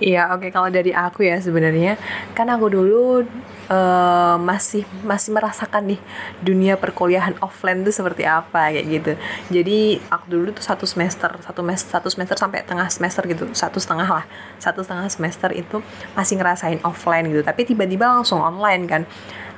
Iya, 0.00 0.32
oke 0.32 0.48
okay. 0.48 0.50
kalau 0.50 0.72
dari 0.72 0.96
aku 0.96 1.28
ya 1.28 1.36
sebenarnya 1.44 2.00
kan 2.32 2.48
aku 2.48 2.72
dulu 2.72 3.20
uh, 3.68 4.36
masih 4.40 4.88
masih 5.04 5.30
merasakan 5.36 5.92
nih 5.92 6.00
dunia 6.40 6.80
perkuliahan 6.80 7.36
offline 7.44 7.84
tuh 7.84 7.92
seperti 7.92 8.24
apa 8.24 8.72
kayak 8.72 8.86
gitu. 8.88 9.12
Jadi 9.52 10.00
aku 10.08 10.24
dulu 10.32 10.56
tuh 10.56 10.64
satu 10.64 10.88
semester, 10.88 11.36
satu 11.44 11.60
mes 11.60 11.84
satu 11.84 12.08
semester 12.08 12.32
sampai 12.40 12.64
tengah 12.64 12.88
semester 12.88 13.28
gitu, 13.28 13.44
satu 13.52 13.76
setengah 13.76 14.08
lah, 14.08 14.24
satu 14.56 14.80
setengah 14.80 15.12
semester 15.12 15.52
itu 15.52 15.84
masih 16.16 16.40
ngerasain 16.40 16.80
offline 16.80 17.28
gitu. 17.28 17.44
Tapi 17.44 17.68
tiba-tiba 17.68 18.08
langsung 18.08 18.40
online 18.40 18.88
kan. 18.88 19.02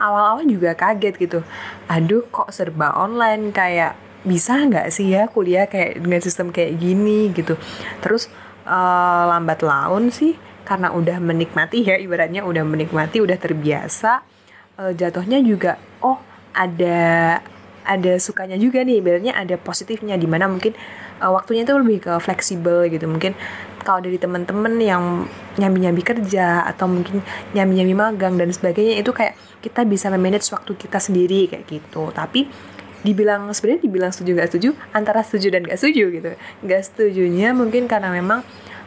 Awal-awal 0.03 0.43
juga 0.51 0.75
kaget 0.75 1.15
gitu. 1.23 1.47
Aduh, 1.87 2.27
kok 2.35 2.51
serba 2.51 2.91
online 2.99 3.55
kayak 3.55 3.95
bisa 4.27 4.55
nggak 4.55 4.91
sih 4.95 5.15
ya 5.15 5.27
kuliah 5.27 5.67
kayak 5.67 6.03
dengan 6.03 6.19
sistem 6.19 6.51
kayak 6.51 6.79
gini 6.79 7.31
gitu. 7.31 7.55
Terus 8.03 8.27
uh, 8.67 9.23
lambat 9.29 9.61
laun 9.63 10.11
sih 10.11 10.37
karena 10.63 10.95
udah 10.95 11.19
menikmati 11.19 11.83
ya 11.83 11.99
ibaratnya 11.99 12.47
udah 12.47 12.63
menikmati 12.63 13.19
udah 13.19 13.37
terbiasa 13.37 14.23
uh, 14.79 14.93
jatuhnya 14.95 15.43
juga 15.43 15.79
oh 16.01 16.19
ada 16.53 17.41
ada 17.83 18.13
sukanya 18.23 18.55
juga 18.59 18.87
nih 18.87 19.03
ibaratnya 19.03 19.35
ada 19.35 19.59
positifnya 19.59 20.15
di 20.15 20.31
mana 20.31 20.47
mungkin 20.47 20.75
uh, 21.23 21.31
waktunya 21.35 21.67
itu 21.67 21.75
lebih 21.75 21.99
ke 22.03 22.13
fleksibel 22.23 22.87
gitu. 22.91 23.07
Mungkin 23.07 23.35
kalau 23.83 23.99
dari 23.99 24.19
teman-teman 24.19 24.79
yang 24.79 25.27
nyambi-nyambi 25.59 26.03
kerja 26.03 26.63
atau 26.67 26.87
mungkin 26.87 27.23
nyambi-nyambi 27.55 27.95
magang 27.95 28.35
dan 28.39 28.51
sebagainya 28.55 29.03
itu 29.03 29.11
kayak 29.11 29.35
kita 29.59 29.83
bisa 29.83 30.11
memanage 30.11 30.47
waktu 30.55 30.79
kita 30.79 30.99
sendiri 31.03 31.51
kayak 31.51 31.67
gitu. 31.67 32.11
Tapi 32.15 32.47
dibilang 33.03 33.51
sebenarnya 33.51 33.83
dibilang 33.83 34.11
setuju 34.15 34.31
gak 34.39 34.49
setuju 34.55 34.71
antara 34.95 35.21
setuju 35.27 35.59
dan 35.59 35.63
gak 35.67 35.79
setuju 35.79 36.05
gitu. 36.15 36.31
Gak 36.67 36.83
setujunya 36.87 37.55
mungkin 37.55 37.91
karena 37.91 38.11
memang 38.15 38.47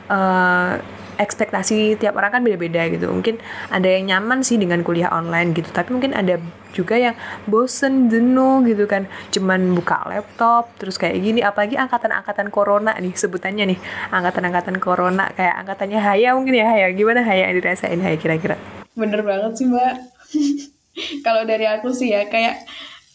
uh, 0.09 0.79
ekspektasi 1.15 1.95
tiap 1.95 2.19
orang 2.19 2.39
kan 2.39 2.41
beda-beda 2.43 2.87
gitu. 2.91 3.07
Mungkin 3.07 3.39
ada 3.71 3.87
yang 3.87 4.11
nyaman 4.11 4.43
sih 4.43 4.59
dengan 4.59 4.83
kuliah 4.83 5.11
online 5.11 5.55
gitu 5.55 5.71
tapi 5.71 5.95
mungkin 5.95 6.11
ada 6.11 6.39
juga 6.75 6.99
yang 6.99 7.15
bosen 7.47 8.11
jenuh 8.11 8.67
gitu 8.67 8.83
kan. 8.85 9.07
Cuman 9.31 9.71
buka 9.75 10.03
laptop 10.11 10.75
terus 10.75 10.99
kayak 10.99 11.19
gini. 11.23 11.39
Apalagi 11.39 11.79
angkatan-angkatan 11.79 12.51
corona 12.51 12.91
nih 12.99 13.15
sebutannya 13.15 13.75
nih. 13.75 13.79
Angkatan-angkatan 14.11 14.77
corona 14.83 15.31
kayak 15.31 15.55
angkatannya 15.63 15.99
Haya 16.03 16.35
mungkin 16.35 16.59
ya 16.59 16.67
Haya. 16.67 16.87
Gimana 16.91 17.23
Haya 17.23 17.51
yang 17.51 17.63
dirasain 17.63 17.99
Haya 18.03 18.19
kira-kira? 18.19 18.59
Bener 18.95 19.23
banget 19.23 19.55
sih 19.55 19.67
mbak. 19.71 19.95
Kalau 21.25 21.43
dari 21.43 21.67
aku 21.67 21.91
sih 21.91 22.11
ya 22.11 22.27
kayak 22.27 22.63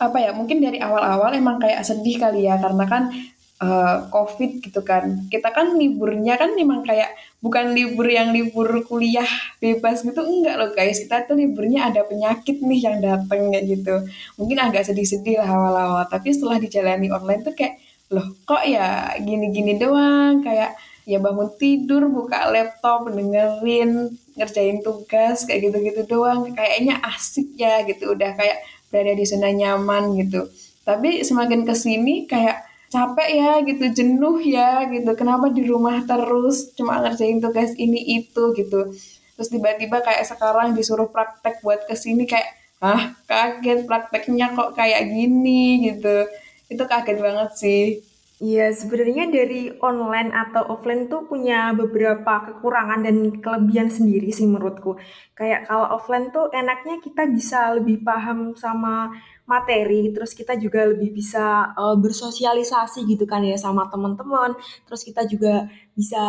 apa 0.01 0.17
ya 0.17 0.33
mungkin 0.33 0.65
dari 0.65 0.81
awal-awal 0.81 1.37
emang 1.37 1.61
kayak 1.61 1.85
sedih 1.85 2.17
kali 2.17 2.49
ya 2.49 2.57
karena 2.57 2.85
kan 2.89 3.13
uh, 3.61 4.09
covid 4.09 4.65
gitu 4.65 4.81
kan. 4.83 5.29
Kita 5.29 5.53
kan 5.53 5.77
liburnya 5.77 6.41
kan 6.41 6.57
emang 6.57 6.83
kayak 6.83 7.13
bukan 7.45 7.77
libur 7.77 8.09
yang 8.09 8.33
libur 8.33 8.85
kuliah 8.89 9.29
bebas 9.61 10.03
gitu 10.03 10.21
enggak 10.25 10.57
loh 10.57 10.71
guys. 10.73 10.99
Kita 10.99 11.29
tuh 11.29 11.37
liburnya 11.37 11.93
ada 11.93 12.03
penyakit 12.09 12.65
nih 12.65 12.81
yang 12.81 12.97
dateng 13.05 13.53
kayak 13.53 13.65
gitu. 13.69 13.95
Mungkin 14.41 14.59
agak 14.59 14.89
sedih-sedih 14.89 15.45
lah 15.45 15.49
awal-awal 15.53 16.05
tapi 16.09 16.33
setelah 16.33 16.59
dijalani 16.59 17.13
online 17.13 17.45
tuh 17.45 17.55
kayak 17.55 17.79
loh 18.11 18.27
kok 18.49 18.65
ya 18.67 19.15
gini-gini 19.21 19.77
doang? 19.79 20.43
Kayak 20.43 20.75
ya 21.09 21.19
bangun 21.21 21.49
tidur 21.61 22.07
buka 22.09 22.49
laptop 22.53 23.09
dengerin 23.09 24.15
ngerjain 24.37 24.81
tugas 24.81 25.45
kayak 25.45 25.69
gitu-gitu 25.69 26.03
doang. 26.09 26.49
Kayaknya 26.57 26.99
asik 27.05 27.55
ya 27.61 27.85
gitu 27.85 28.17
udah 28.17 28.35
kayak 28.35 28.65
berada 28.91 29.15
di 29.17 29.25
zona 29.25 29.51
nyaman 29.55 30.19
gitu. 30.21 30.51
Tapi 30.85 31.23
semakin 31.23 31.63
ke 31.65 31.75
sini 31.79 32.27
kayak 32.27 32.67
capek 32.91 33.29
ya 33.31 33.53
gitu 33.63 33.85
jenuh 33.95 34.43
ya 34.43 34.91
gitu. 34.91 35.11
Kenapa 35.15 35.49
di 35.49 35.63
rumah 35.65 36.03
terus? 36.05 36.75
Cuma 36.75 36.99
ngerjain 37.01 37.39
tugas 37.39 37.73
ini 37.79 38.21
itu 38.21 38.53
gitu. 38.59 38.91
Terus 39.39 39.49
tiba-tiba 39.49 40.03
kayak 40.03 40.27
sekarang 40.27 40.75
disuruh 40.77 41.09
praktek 41.09 41.63
buat 41.65 41.87
ke 41.87 41.95
sini 41.95 42.27
kayak 42.27 42.51
ah 42.83 43.15
kaget 43.31 43.87
prakteknya 43.89 44.53
kok 44.53 44.75
kayak 44.75 45.07
gini? 45.09 45.89
gitu. 45.95 46.27
Itu 46.69 46.83
kaget 46.85 47.19
banget 47.23 47.51
sih 47.57 48.10
Iya, 48.41 48.73
sebenarnya 48.73 49.29
dari 49.29 49.69
online 49.85 50.33
atau 50.33 50.65
offline 50.73 51.13
tuh 51.13 51.29
punya 51.29 51.77
beberapa 51.77 52.41
kekurangan 52.49 53.05
dan 53.05 53.37
kelebihan 53.37 53.93
sendiri 53.93 54.33
sih 54.33 54.49
menurutku. 54.49 54.97
Kayak 55.37 55.69
kalau 55.69 56.01
offline 56.01 56.33
tuh 56.33 56.49
enaknya 56.49 57.05
kita 57.05 57.29
bisa 57.29 57.77
lebih 57.77 58.01
paham 58.01 58.57
sama 58.57 59.13
materi, 59.45 60.09
terus 60.17 60.33
kita 60.33 60.57
juga 60.57 60.89
lebih 60.89 61.13
bisa 61.13 61.77
uh, 61.77 61.93
bersosialisasi 62.01 63.05
gitu 63.13 63.29
kan 63.29 63.45
ya 63.45 63.61
sama 63.61 63.93
teman-teman. 63.93 64.57
Terus 64.89 65.05
kita 65.05 65.29
juga 65.29 65.69
bisa 65.93 66.25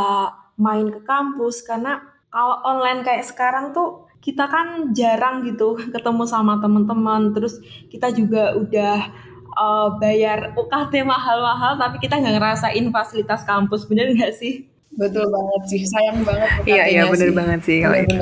main 0.59 0.91
ke 0.91 0.99
kampus 1.07 1.63
karena 1.63 2.03
kalau 2.27 2.59
online 2.67 3.07
kayak 3.07 3.23
sekarang 3.23 3.71
tuh 3.71 4.11
kita 4.19 4.51
kan 4.51 4.91
jarang 4.91 5.47
gitu 5.47 5.79
ketemu 5.95 6.27
sama 6.27 6.59
teman-teman. 6.59 7.31
Terus 7.31 7.63
kita 7.87 8.11
juga 8.11 8.51
udah 8.59 9.30
uh, 9.55 9.95
bayar 9.99 10.55
UKT 10.55 11.03
mahal-mahal 11.03 11.75
tapi 11.79 11.99
kita 11.99 12.19
nggak 12.19 12.35
ngerasain 12.39 12.85
fasilitas 12.91 13.41
kampus 13.43 13.87
bener 13.87 14.11
nggak 14.15 14.33
sih? 14.35 14.67
Betul 14.91 15.27
banget 15.31 15.61
sih 15.71 15.81
sayang 15.87 16.19
banget 16.27 16.49
iya 16.67 16.83
iya 16.91 17.03
bener 17.07 17.29
sih. 17.31 17.35
banget 17.35 17.59
sih 17.63 17.77
kalau 17.79 17.97
itu. 17.99 18.15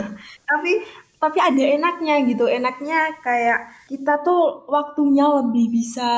Tapi 0.50 0.72
tapi 1.16 1.38
ada 1.40 1.64
enaknya 1.64 2.14
gitu 2.28 2.44
enaknya 2.44 3.18
kayak 3.24 3.72
kita 3.88 4.20
tuh 4.20 4.68
waktunya 4.68 5.24
lebih 5.24 5.72
bisa 5.72 6.12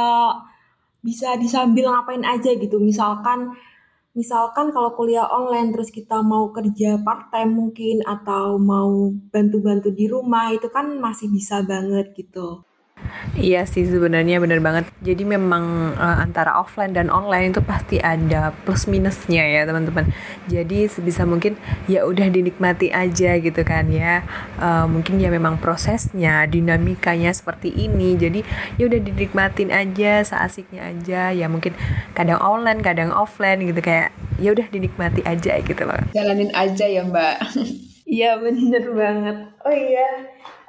bisa 1.03 1.39
disambil 1.39 1.91
ngapain 1.91 2.23
aja 2.27 2.51
gitu. 2.55 2.79
Misalkan 2.83 3.55
misalkan 4.19 4.75
kalau 4.75 4.95
kuliah 4.99 5.27
online 5.31 5.71
terus 5.71 5.95
kita 5.95 6.19
mau 6.27 6.51
kerja 6.51 6.99
part 7.07 7.31
time 7.31 7.55
mungkin 7.55 8.03
atau 8.03 8.59
mau 8.59 9.15
bantu-bantu 9.31 9.95
di 9.95 10.11
rumah 10.11 10.51
itu 10.51 10.67
kan 10.71 10.99
masih 10.99 11.31
bisa 11.31 11.63
banget 11.63 12.15
gitu 12.19 12.68
Iya 13.39 13.65
sih 13.69 13.87
sebenarnya 13.87 14.43
bener 14.43 14.59
banget. 14.59 14.91
Jadi 14.99 15.23
memang 15.23 15.95
uh, 15.95 16.19
antara 16.19 16.59
offline 16.59 16.97
dan 16.97 17.09
online 17.09 17.55
itu 17.55 17.63
pasti 17.63 18.03
ada 18.03 18.51
plus 18.67 18.91
minusnya 18.91 19.47
ya 19.47 19.63
teman-teman. 19.69 20.11
Jadi 20.51 20.91
sebisa 20.91 21.23
mungkin 21.23 21.55
ya 21.87 22.03
udah 22.09 22.27
dinikmati 22.27 22.91
aja 22.91 23.39
gitu 23.39 23.63
kan 23.63 23.89
ya. 23.93 24.27
Uh, 24.59 24.91
mungkin 24.91 25.23
ya 25.23 25.31
memang 25.31 25.63
prosesnya, 25.63 26.49
dinamikanya 26.51 27.31
seperti 27.31 27.71
ini. 27.71 28.19
Jadi 28.19 28.43
ya 28.81 28.91
udah 28.91 29.01
dinikmatin 29.01 29.71
aja, 29.71 30.27
seasiknya 30.27 30.91
aja. 30.91 31.31
Ya 31.31 31.47
mungkin 31.47 31.77
kadang 32.19 32.43
online, 32.43 32.83
kadang 32.83 33.15
offline 33.15 33.63
gitu 33.63 33.79
kayak 33.79 34.11
ya 34.43 34.55
udah 34.55 34.67
dinikmati 34.71 35.23
aja 35.23 35.63
gitu 35.63 35.83
loh. 35.87 35.99
Jalanin 36.15 36.51
aja 36.55 36.87
ya 36.87 37.07
Mbak. 37.07 37.37
Iya 38.09 38.41
bener 38.41 38.85
banget. 38.97 39.37
Oh 39.69 39.75
iya. 39.75 40.09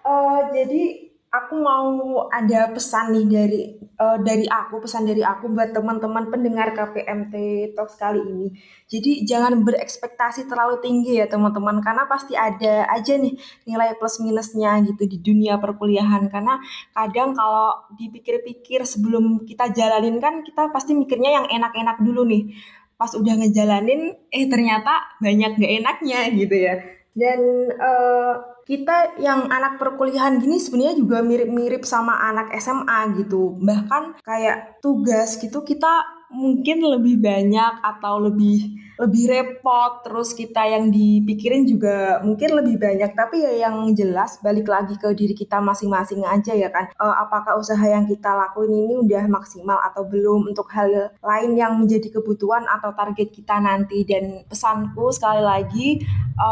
Uh, 0.04 0.52
jadi 0.52 1.09
aku 1.30 1.54
mau 1.62 1.86
ada 2.34 2.74
pesan 2.74 3.14
nih 3.14 3.26
dari 3.30 3.62
uh, 4.02 4.18
dari 4.18 4.50
aku 4.50 4.82
pesan 4.82 5.06
dari 5.06 5.22
aku 5.22 5.54
buat 5.54 5.70
teman-teman 5.78 6.34
pendengar 6.34 6.74
KPMT 6.74 7.34
Talk 7.78 7.94
kali 8.02 8.22
ini. 8.26 8.48
Jadi 8.90 9.30
jangan 9.30 9.62
berekspektasi 9.62 10.50
terlalu 10.50 10.82
tinggi 10.82 11.22
ya 11.22 11.30
teman-teman 11.30 11.86
karena 11.86 12.10
pasti 12.10 12.34
ada 12.34 12.90
aja 12.90 13.14
nih 13.14 13.38
nilai 13.70 13.94
plus 14.02 14.18
minusnya 14.26 14.82
gitu 14.82 15.06
di 15.06 15.22
dunia 15.22 15.62
perkuliahan 15.62 16.34
karena 16.34 16.58
kadang 16.98 17.38
kalau 17.38 17.78
dipikir-pikir 17.94 18.82
sebelum 18.90 19.46
kita 19.46 19.70
jalanin 19.70 20.18
kan 20.18 20.42
kita 20.42 20.74
pasti 20.74 20.98
mikirnya 20.98 21.44
yang 21.44 21.46
enak-enak 21.46 22.02
dulu 22.02 22.26
nih. 22.26 22.58
Pas 22.98 23.14
udah 23.16 23.38
ngejalanin 23.38 24.18
eh 24.34 24.46
ternyata 24.50 25.14
banyak 25.22 25.62
gak 25.62 25.72
enaknya 25.78 26.20
gitu 26.36 26.58
ya. 26.58 26.99
Dan 27.20 27.68
uh, 27.76 28.64
kita 28.64 29.20
yang 29.20 29.52
anak 29.52 29.76
perkuliahan 29.76 30.40
gini 30.40 30.56
sebenarnya 30.56 30.96
juga 30.96 31.20
mirip-mirip 31.20 31.84
sama 31.84 32.16
anak 32.24 32.56
SMA 32.64 33.20
gitu. 33.20 33.60
Bahkan 33.60 34.24
kayak 34.24 34.80
tugas 34.80 35.36
gitu 35.42 35.66
kita 35.68 36.19
mungkin 36.30 36.86
lebih 36.86 37.18
banyak 37.18 37.74
atau 37.82 38.22
lebih 38.22 38.78
lebih 39.00 39.32
repot. 39.32 40.04
Terus 40.04 40.36
kita 40.36 40.68
yang 40.68 40.92
dipikirin 40.92 41.64
juga 41.66 42.20
mungkin 42.22 42.60
lebih 42.60 42.76
banyak. 42.78 43.12
Tapi 43.16 43.42
ya 43.42 43.70
yang 43.70 43.90
jelas 43.96 44.38
balik 44.44 44.68
lagi 44.68 45.00
ke 45.00 45.10
diri 45.16 45.34
kita 45.34 45.64
masing-masing 45.64 46.22
aja 46.28 46.52
ya 46.54 46.70
kan. 46.70 46.92
E, 46.92 47.06
apakah 47.06 47.56
usaha 47.56 47.82
yang 47.82 48.06
kita 48.06 48.30
lakuin 48.36 48.76
ini 48.76 48.96
udah 49.00 49.26
maksimal 49.32 49.80
atau 49.80 50.04
belum? 50.06 50.52
Untuk 50.52 50.68
hal 50.76 51.16
lain 51.24 51.52
yang 51.56 51.80
menjadi 51.80 52.12
kebutuhan 52.20 52.68
atau 52.68 52.92
target 52.92 53.32
kita 53.32 53.58
nanti. 53.64 54.04
Dan 54.04 54.44
pesanku 54.46 55.10
sekali 55.16 55.42
lagi 55.42 55.88
e, 56.36 56.50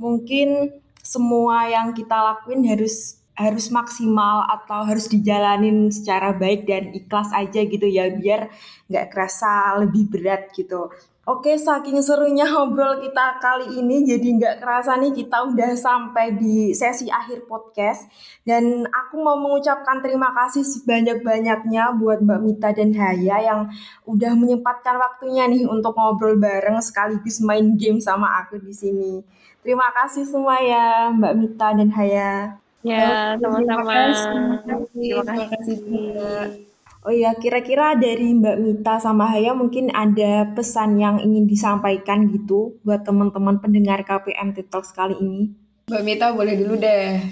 mungkin 0.00 0.80
semua 1.04 1.70
yang 1.70 1.94
kita 1.94 2.18
lakuin 2.18 2.66
harus 2.66 3.22
harus 3.36 3.68
maksimal 3.68 4.48
atau 4.48 4.88
harus 4.88 5.06
dijalanin 5.12 5.92
secara 5.92 6.32
baik 6.32 6.64
dan 6.64 6.90
ikhlas 6.96 7.28
aja 7.36 7.60
gitu 7.62 7.84
ya 7.84 8.08
biar 8.10 8.48
nggak 8.88 9.06
kerasa 9.12 9.76
lebih 9.78 10.08
berat 10.08 10.48
gitu. 10.56 10.88
Oke, 11.26 11.58
saking 11.58 11.98
serunya 12.06 12.46
ngobrol 12.54 13.02
kita 13.02 13.42
kali 13.42 13.82
ini, 13.82 14.06
jadi 14.06 14.28
nggak 14.38 14.56
kerasa 14.62 14.94
nih 14.94 15.10
kita 15.10 15.42
udah 15.42 15.74
sampai 15.74 16.38
di 16.38 16.70
sesi 16.70 17.10
akhir 17.10 17.50
podcast. 17.50 18.06
Dan 18.46 18.86
aku 18.86 19.18
mau 19.18 19.34
mengucapkan 19.34 19.98
terima 19.98 20.30
kasih 20.30 20.62
sebanyak-banyaknya 20.62 21.98
buat 21.98 22.22
Mbak 22.22 22.40
Mita 22.46 22.70
dan 22.70 22.94
Haya 22.94 23.42
yang 23.42 23.60
udah 24.06 24.38
menyempatkan 24.38 25.02
waktunya 25.02 25.50
nih 25.50 25.66
untuk 25.66 25.98
ngobrol 25.98 26.38
bareng 26.38 26.78
sekaligus 26.78 27.42
main 27.42 27.74
game 27.74 27.98
sama 27.98 28.46
aku 28.46 28.62
di 28.62 28.70
sini. 28.70 29.26
Terima 29.66 29.90
kasih 29.98 30.22
semua 30.30 30.62
ya 30.62 31.10
Mbak 31.10 31.34
Mita 31.42 31.74
dan 31.74 31.90
Haya. 31.90 32.65
Ya, 32.84 33.36
sama-sama. 33.40 33.94
Terima 34.92 35.44
kasih. 35.52 35.76
Oh 37.06 37.14
iya, 37.14 37.38
kira-kira 37.38 37.94
dari 37.94 38.34
Mbak 38.34 38.56
Mita 38.58 38.98
sama 38.98 39.30
Haya 39.30 39.54
mungkin 39.54 39.94
ada 39.94 40.50
pesan 40.58 40.98
yang 40.98 41.22
ingin 41.22 41.46
disampaikan 41.46 42.26
gitu 42.34 42.82
buat 42.82 43.06
teman-teman 43.06 43.62
pendengar 43.62 44.02
KPM 44.02 44.50
Talks 44.66 44.90
kali 44.90 45.14
ini. 45.22 45.54
Mbak 45.86 46.02
Mita 46.02 46.34
boleh 46.34 46.58
dulu 46.58 46.74
deh. 46.74 47.22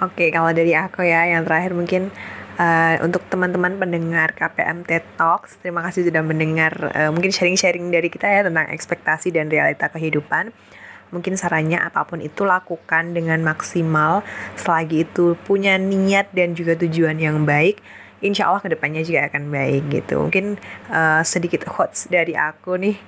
Oke, 0.00 0.32
kalau 0.32 0.48
dari 0.56 0.72
aku 0.72 1.04
ya, 1.04 1.28
yang 1.28 1.44
terakhir 1.44 1.76
mungkin 1.76 2.08
uh, 2.56 2.96
untuk 3.04 3.20
teman-teman 3.28 3.76
pendengar 3.76 4.32
KPM 4.32 4.88
TED 4.88 5.04
Talks, 5.20 5.60
terima 5.60 5.84
kasih 5.84 6.08
sudah 6.08 6.24
mendengar 6.24 6.72
uh, 6.96 7.10
mungkin 7.12 7.28
sharing-sharing 7.28 7.92
dari 7.92 8.08
kita 8.08 8.24
ya 8.24 8.40
tentang 8.48 8.64
ekspektasi 8.72 9.28
dan 9.28 9.52
realita 9.52 9.92
kehidupan 9.92 10.56
mungkin 11.10 11.36
sarannya 11.36 11.80
apa 11.80 12.04
pun 12.04 12.20
itu 12.20 12.44
lakukan 12.44 13.12
dengan 13.16 13.40
maksimal. 13.44 14.26
Selagi 14.54 15.08
itu 15.08 15.34
punya 15.44 15.76
niat 15.80 16.32
dan 16.32 16.52
juga 16.52 16.76
tujuan 16.76 17.18
yang 17.18 17.44
baik 17.44 17.80
insya 18.18 18.50
Allah 18.50 18.62
ke 18.62 18.70
depannya 18.74 19.02
juga 19.06 19.30
akan 19.30 19.50
baik 19.50 19.82
gitu. 19.94 20.26
Mungkin 20.26 20.58
uh, 20.90 21.22
sedikit 21.22 21.66
quotes 21.66 22.10
dari 22.10 22.34
aku 22.34 22.78
nih. 22.78 22.98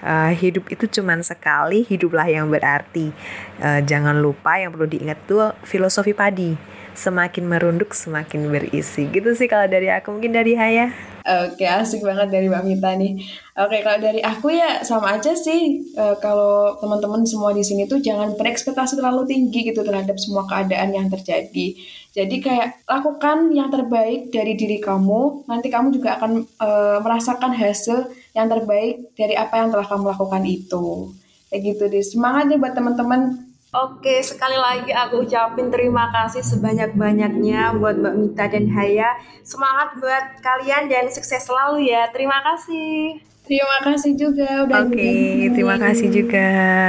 Uh, 0.00 0.32
hidup 0.32 0.64
itu 0.72 0.88
cuma 0.88 1.12
sekali 1.20 1.84
hiduplah 1.84 2.24
yang 2.24 2.48
berarti. 2.48 3.12
Uh, 3.60 3.84
jangan 3.84 4.16
lupa 4.16 4.56
yang 4.56 4.72
perlu 4.72 4.88
diingat 4.88 5.28
tuh 5.28 5.52
filosofi 5.60 6.16
padi 6.16 6.79
semakin 6.96 7.44
merunduk 7.46 7.92
semakin 7.94 8.50
berisi 8.50 9.06
gitu 9.10 9.34
sih 9.36 9.46
kalau 9.46 9.66
dari 9.70 9.90
aku 9.90 10.14
mungkin 10.14 10.34
dari 10.34 10.54
Haya 10.58 10.90
Oke 11.20 11.68
asik 11.68 12.00
banget 12.00 12.32
dari 12.32 12.48
Mbak 12.48 12.64
Mita 12.64 12.96
nih. 12.96 13.20
Oke 13.60 13.84
kalau 13.84 14.00
dari 14.00 14.24
aku 14.24 14.56
ya 14.56 14.80
sama 14.80 15.20
aja 15.20 15.36
sih. 15.36 15.92
E, 15.92 16.04
kalau 16.18 16.80
teman-teman 16.80 17.28
semua 17.28 17.52
di 17.52 17.60
sini 17.60 17.84
tuh 17.84 18.00
jangan 18.00 18.34
berekspektasi 18.40 18.96
terlalu 18.96 19.28
tinggi 19.28 19.68
gitu 19.68 19.84
terhadap 19.84 20.16
semua 20.16 20.48
keadaan 20.48 20.96
yang 20.96 21.12
terjadi. 21.12 21.76
Jadi 22.10 22.36
kayak 22.40 22.88
lakukan 22.88 23.52
yang 23.52 23.68
terbaik 23.68 24.32
dari 24.32 24.56
diri 24.56 24.80
kamu. 24.80 25.44
Nanti 25.44 25.68
kamu 25.68 25.92
juga 25.92 26.16
akan 26.16 26.32
e, 26.40 26.68
merasakan 27.04 27.52
hasil 27.52 28.08
yang 28.32 28.48
terbaik 28.48 29.12
dari 29.12 29.36
apa 29.36 29.60
yang 29.60 29.68
telah 29.68 29.86
kamu 29.86 30.04
lakukan 30.16 30.44
itu. 30.48 31.12
Kayak 31.52 31.60
gitu 31.68 31.84
deh. 31.92 32.04
Semangat 32.06 32.48
nih 32.48 32.56
buat 32.56 32.72
teman-teman 32.72 33.49
Oke, 33.70 34.18
sekali 34.26 34.58
lagi 34.58 34.90
aku 34.90 35.22
ucapin 35.22 35.70
terima 35.70 36.10
kasih 36.10 36.42
sebanyak-banyaknya 36.42 37.78
buat 37.78 38.02
Mbak 38.02 38.14
Mita 38.18 38.44
dan 38.50 38.66
Haya. 38.74 39.14
Semangat 39.46 39.94
buat 40.02 40.42
kalian 40.42 40.90
dan 40.90 41.06
sukses 41.06 41.46
selalu 41.46 41.86
ya. 41.86 42.10
Terima 42.10 42.42
kasih. 42.42 43.22
Terima 43.46 43.78
kasih 43.86 44.18
juga 44.18 44.66
udah 44.66 44.90
Oke, 44.90 45.54
terima 45.54 45.78
kasih 45.78 46.10
juga 46.10 46.46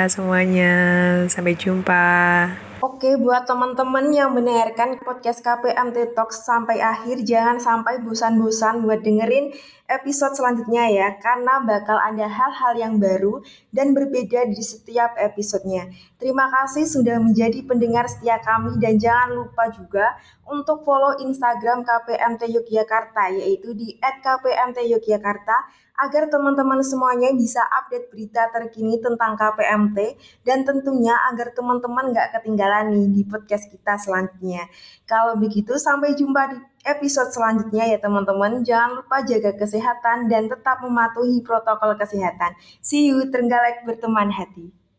semuanya. 0.09 0.73
Sampai 1.29 1.53
jumpa. 1.53 2.49
Oke, 2.81 3.13
buat 3.13 3.45
teman-teman 3.45 4.09
yang 4.09 4.33
mendengarkan 4.33 4.97
podcast 5.05 5.45
KPMT 5.45 6.17
Talks 6.17 6.41
sampai 6.41 6.81
akhir, 6.81 7.21
jangan 7.21 7.61
sampai 7.61 8.01
bosan-bosan 8.01 8.81
buat 8.81 9.05
dengerin 9.05 9.53
episode 9.85 10.33
selanjutnya 10.33 10.89
ya, 10.89 11.13
karena 11.21 11.61
bakal 11.61 12.01
ada 12.01 12.25
hal-hal 12.25 12.73
yang 12.73 12.97
baru 12.97 13.45
dan 13.69 13.93
berbeda 13.93 14.49
di 14.49 14.65
setiap 14.65 15.13
episodenya. 15.13 15.93
Terima 16.17 16.49
kasih 16.49 16.89
sudah 16.89 17.21
menjadi 17.21 17.61
pendengar 17.69 18.09
setia 18.09 18.41
kami 18.41 18.73
dan 18.81 18.97
jangan 18.97 19.29
lupa 19.29 19.69
juga 19.69 20.17
untuk 20.49 20.81
follow 20.81 21.21
Instagram 21.21 21.85
KPMT 21.85 22.49
Yogyakarta 22.49 23.29
yaitu 23.29 23.77
di 23.77 23.93
@kpmtyogyakarta 24.01 25.69
agar 26.01 26.27
teman-teman 26.33 26.81
semuanya 26.81 27.29
bisa 27.37 27.61
update 27.69 28.09
berita 28.09 28.49
terkini 28.49 28.97
tentang 28.97 29.37
KPMT 29.37 30.17
dan 30.41 30.65
tentunya 30.65 31.13
agar 31.29 31.53
teman-teman 31.53 32.09
nggak 32.09 32.33
ketinggalan 32.35 32.89
nih 32.89 33.07
di 33.13 33.21
podcast 33.29 33.69
kita 33.69 34.01
selanjutnya. 34.01 34.65
Kalau 35.05 35.37
begitu 35.37 35.77
sampai 35.77 36.17
jumpa 36.17 36.41
di 36.49 36.57
episode 36.85 37.29
selanjutnya 37.29 37.85
ya 37.85 37.97
teman-teman. 38.01 38.65
Jangan 38.65 39.05
lupa 39.05 39.21
jaga 39.21 39.53
kesehatan 39.53 40.25
dan 40.25 40.49
tetap 40.49 40.81
mematuhi 40.81 41.45
protokol 41.45 41.93
kesehatan. 41.93 42.57
See 42.81 43.13
you, 43.13 43.29
Trenggalek 43.29 43.85
berteman 43.85 44.33
hati. 44.33 44.80